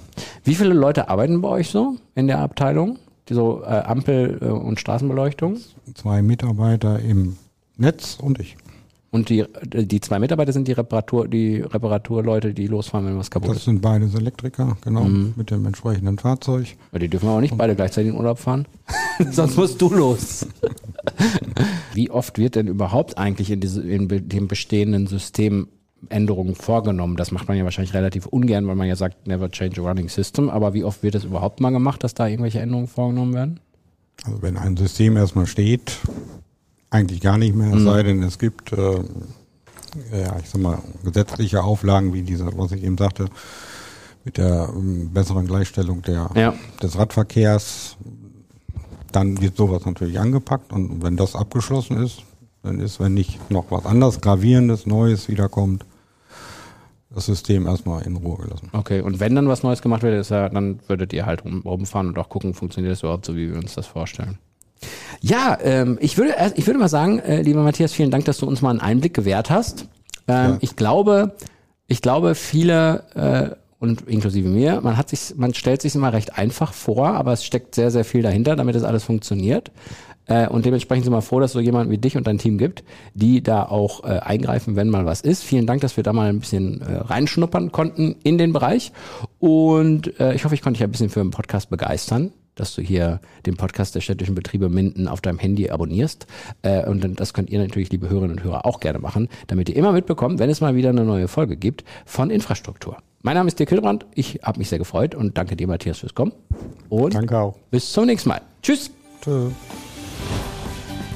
Wie 0.44 0.56
viele 0.56 0.74
Leute 0.74 1.10
arbeiten 1.10 1.42
bei 1.42 1.50
euch 1.50 1.70
so 1.70 1.96
in 2.16 2.28
der 2.28 2.40
Abteilung? 2.40 3.00
Die 3.28 3.34
so 3.34 3.62
äh, 3.64 3.66
Ampel- 3.68 4.38
äh, 4.42 4.46
und 4.46 4.80
Straßenbeleuchtung? 4.80 5.58
Zwei 5.96 6.22
Mitarbeiter 6.22 7.00
im 7.00 7.38
Netz 7.80 8.18
und 8.22 8.40
ich. 8.40 8.56
Und 9.12 9.30
die, 9.30 9.44
die 9.66 10.02
zwei 10.02 10.20
Mitarbeiter 10.20 10.54
sind 10.54 10.68
die 10.68 10.72
Reparatur, 10.74 11.28
die 11.28 11.62
Reparaturleute, 11.62 12.54
die 12.54 12.68
losfahren, 12.68 13.08
wenn 13.08 13.18
was 13.18 13.32
kaputt 13.32 13.50
Das 13.50 13.58
ist. 13.58 13.66
sind 13.66 13.82
beides 13.82 14.14
Elektriker, 14.14 14.78
genau, 14.82 15.06
Mhm. 15.06 15.34
mit 15.36 15.50
dem 15.50 15.66
entsprechenden 15.66 16.20
Fahrzeug. 16.20 16.76
Weil 16.92 17.00
die 17.00 17.08
dürfen 17.08 17.28
auch 17.28 17.40
nicht 17.42 17.58
beide 17.58 17.76
gleichzeitig 17.76 18.12
in 18.12 18.18
Urlaub 18.18 18.38
fahren. 18.38 18.68
Sonst 19.32 19.58
musst 19.58 19.82
du 19.82 19.90
los. 19.92 20.46
Wie 21.94 22.12
oft 22.12 22.38
wird 22.38 22.56
denn 22.56 22.68
überhaupt 22.68 23.18
eigentlich 23.18 23.50
in, 23.50 23.60
diese, 23.60 23.82
in 23.82 24.08
dem 24.30 24.48
bestehenden 24.48 25.08
System 25.08 25.68
Änderungen 26.10 26.54
vorgenommen? 26.54 27.16
Das 27.18 27.32
macht 27.32 27.48
man 27.48 27.58
ja 27.58 27.64
wahrscheinlich 27.64 27.96
relativ 27.96 28.28
ungern, 28.28 28.68
weil 28.68 28.76
man 28.76 28.88
ja 28.88 28.96
sagt, 28.96 29.26
never 29.28 29.50
change 29.50 29.82
a 29.82 29.86
running 29.90 30.08
system. 30.10 30.50
Aber 30.52 30.76
wie 30.76 30.84
oft 30.84 31.02
wird 31.02 31.16
es 31.16 31.24
überhaupt 31.24 31.62
mal 31.62 31.72
gemacht, 31.72 32.04
dass 32.04 32.14
da 32.14 32.28
irgendwelche 32.28 32.60
Änderungen 32.60 32.88
vorgenommen 32.88 33.34
werden? 33.34 33.60
Also 34.24 34.42
wenn 34.44 34.56
ein 34.56 34.78
System 34.78 35.18
erstmal 35.18 35.48
steht, 35.48 35.98
eigentlich 36.92 37.22
gar 37.22 37.38
nicht 37.38 37.56
mehr, 37.56 37.74
es 37.76 37.84
sei 37.84 38.04
denn, 38.04 38.24
es 38.24 38.40
gibt, 38.40 38.72
äh, 38.74 38.96
ja, 40.12 40.38
ich 40.40 40.50
sag 40.50 40.62
mal, 40.62 40.80
gesetzliche 41.04 41.64
Auflagen, 41.64 42.14
wie 42.14 42.22
diese, 42.24 42.46
was 42.58 42.72
ich 42.72 42.84
eben 42.84 42.98
sagte, 42.98 43.26
mit 44.26 44.38
der 44.38 44.70
ähm, 44.76 45.12
besseren 45.14 45.46
Gleichstellung 45.48 46.02
der, 46.02 46.30
Ja. 46.36 46.54
des 46.82 46.98
Radverkehrs, 46.98 47.96
dann 49.12 49.42
wird 49.42 49.56
sowas 49.58 49.86
natürlich 49.86 50.20
angepackt 50.20 50.72
und 50.74 51.02
wenn 51.04 51.16
das 51.18 51.36
abgeschlossen 51.36 52.04
ist, 52.04 52.24
dann 52.64 52.80
ist, 52.80 53.00
wenn 53.00 53.14
nicht 53.14 53.50
noch 53.50 53.66
was 53.70 53.86
anderes 53.86 54.20
Gravierendes, 54.22 54.86
Neues 54.86 55.30
wiederkommt, 55.30 55.86
das 57.12 57.26
System 57.26 57.66
erstmal 57.66 58.04
in 58.04 58.16
Ruhe 58.18 58.38
gelassen. 58.38 58.70
Okay, 58.74 59.02
und 59.02 59.20
wenn 59.20 59.34
dann 59.34 59.48
was 59.48 59.64
Neues 59.64 59.82
gemacht 59.82 60.04
wird, 60.04 60.20
ist 60.20 60.30
ja, 60.30 60.48
dann 60.50 60.80
würdet 60.88 61.12
ihr 61.14 61.26
halt 61.26 61.44
rum, 61.44 61.62
rumfahren 61.66 62.10
und 62.10 62.20
auch 62.20 62.30
gucken, 62.30 62.54
funktioniert 62.54 62.92
das 62.92 63.02
überhaupt 63.02 63.26
so, 63.26 63.36
wie 63.36 63.50
wir 63.52 63.58
uns 63.58 63.74
das 63.74 63.88
vorstellen. 63.88 64.38
Ja, 65.22 65.58
ähm, 65.62 65.98
ich 66.02 66.18
würde 66.18 66.34
ich 66.56 66.66
würde 66.66 66.80
mal 66.80 66.90
sagen, 66.90 67.20
äh, 67.20 67.42
lieber 67.42 67.62
Matthias, 67.62 67.94
vielen 67.94 68.12
Dank, 68.12 68.26
dass 68.26 68.38
du 68.38 68.46
uns 68.48 68.62
mal 68.62 68.70
einen 68.72 68.80
Einblick 68.82 69.14
gewährt 69.14 69.50
hast. 69.50 69.88
Ähm, 70.28 70.52
Ja. 70.52 70.58
Ich 70.62 70.76
glaube, 70.76 71.36
ich 71.88 72.02
glaube, 72.02 72.36
viele 72.36 73.04
äh, 73.16 73.56
und 73.80 74.08
inklusive 74.08 74.48
mir, 74.48 74.82
man 74.82 74.98
hat 74.98 75.10
sich, 75.10 75.36
man 75.38 75.54
stellt 75.54 75.82
sich 75.82 75.96
immer 75.96 76.12
recht 76.12 76.38
einfach 76.38 76.74
vor, 76.74 77.10
aber 77.10 77.34
es 77.34 77.46
steckt 77.46 77.76
sehr, 77.76 77.92
sehr 77.92 78.04
viel 78.04 78.22
dahinter, 78.22 78.56
damit 78.56 78.76
das 78.76 78.84
alles 78.84 79.04
funktioniert. 79.04 79.72
Äh, 80.26 80.48
und 80.48 80.66
dementsprechend 80.66 81.06
sind 81.06 81.14
wir 81.14 81.22
froh, 81.22 81.40
dass 81.40 81.52
es 81.52 81.54
so 81.54 81.60
jemanden 81.60 81.92
wie 81.92 81.98
dich 81.98 82.16
und 82.16 82.28
dein 82.28 82.38
Team 82.38 82.58
gibt, 82.58 82.84
die 83.14 83.42
da 83.42 83.64
auch 83.64 84.04
äh, 84.04 84.20
eingreifen, 84.20 84.76
wenn 84.76 84.90
mal 84.90 85.06
was 85.06 85.22
ist. 85.22 85.44
Vielen 85.44 85.66
Dank, 85.66 85.82
dass 85.82 85.98
wir 85.98 86.04
da 86.04 86.14
mal 86.14 86.30
ein 86.30 86.40
bisschen 86.40 86.82
äh, 86.82 86.98
reinschnuppern 86.98 87.72
konnten 87.72 88.16
in 88.24 88.38
den 88.38 88.54
Bereich. 88.54 88.92
Und 89.40 90.20
äh, 90.20 90.34
ich 90.36 90.46
hoffe, 90.46 90.56
ich 90.56 90.62
konnte 90.62 90.78
dich 90.78 90.84
ein 90.84 90.92
bisschen 90.92 91.10
für 91.10 91.22
den 91.22 91.32
Podcast 91.32 91.70
begeistern 91.70 92.32
dass 92.60 92.76
du 92.76 92.82
hier 92.82 93.20
den 93.46 93.56
Podcast 93.56 93.96
der 93.96 94.02
städtischen 94.02 94.36
Betriebe 94.36 94.70
Minden 94.70 95.08
auf 95.08 95.22
deinem 95.22 95.40
Handy 95.40 95.70
abonnierst. 95.70 96.28
Äh, 96.62 96.86
und 96.88 97.20
das 97.20 97.34
könnt 97.34 97.50
ihr 97.50 97.60
natürlich, 97.60 97.92
liebe 97.92 98.10
Hörerinnen 98.10 98.38
und 98.38 98.44
Hörer, 98.44 98.66
auch 98.66 98.80
gerne 98.80 99.00
machen, 99.00 99.30
damit 99.48 99.70
ihr 99.70 99.76
immer 99.76 99.92
mitbekommt, 99.92 100.40
wenn 100.40 100.50
es 100.50 100.62
mal 100.62 100.76
wieder 100.76 100.90
eine 100.90 101.06
neue 101.06 101.28
Folge 101.28 101.58
gibt 101.58 101.84
von 102.06 102.30
Infrastruktur. 102.30 102.98
Mein 103.22 103.36
Name 103.36 103.48
ist 103.48 103.60
Dirk 103.60 103.70
Hildebrand. 103.70 104.06
Ich 104.16 104.40
habe 104.44 104.60
mich 104.60 104.70
sehr 104.70 104.80
gefreut 104.80 105.14
und 105.14 105.38
danke 105.38 105.56
dir, 105.56 105.68
Matthias, 105.68 106.00
fürs 106.00 106.16
Kommen. 106.16 106.32
Und 106.88 107.14
Danke 107.16 107.38
auch. 107.38 107.58
bis 107.70 107.92
zum 107.92 108.06
nächsten 108.06 108.30
Mal. 108.30 108.42
Tschüss. 108.62 108.92
Tschüss. 109.22 109.52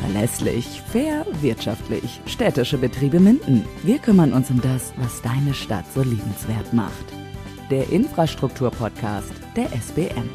Verlässlich, 0.02 0.82
fair, 0.92 1.26
wirtschaftlich. 1.42 2.20
Städtische 2.26 2.78
Betriebe 2.78 3.22
Minden. 3.22 3.64
Wir 3.84 4.00
kümmern 4.00 4.34
uns 4.34 4.50
um 4.50 4.60
das, 4.62 4.94
was 4.98 5.22
deine 5.22 5.54
Stadt 5.54 5.86
so 5.94 6.02
liebenswert 6.02 6.74
macht. 6.74 7.06
Der 7.72 7.90
Infrastruktur-Podcast 7.90 9.32
der 9.56 9.72
SBM. 9.72 10.30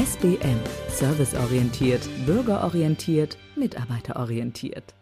SBM. 0.00 0.58
Serviceorientiert, 0.88 2.08
bürgerorientiert, 2.24 3.36
mitarbeiterorientiert. 3.54 4.94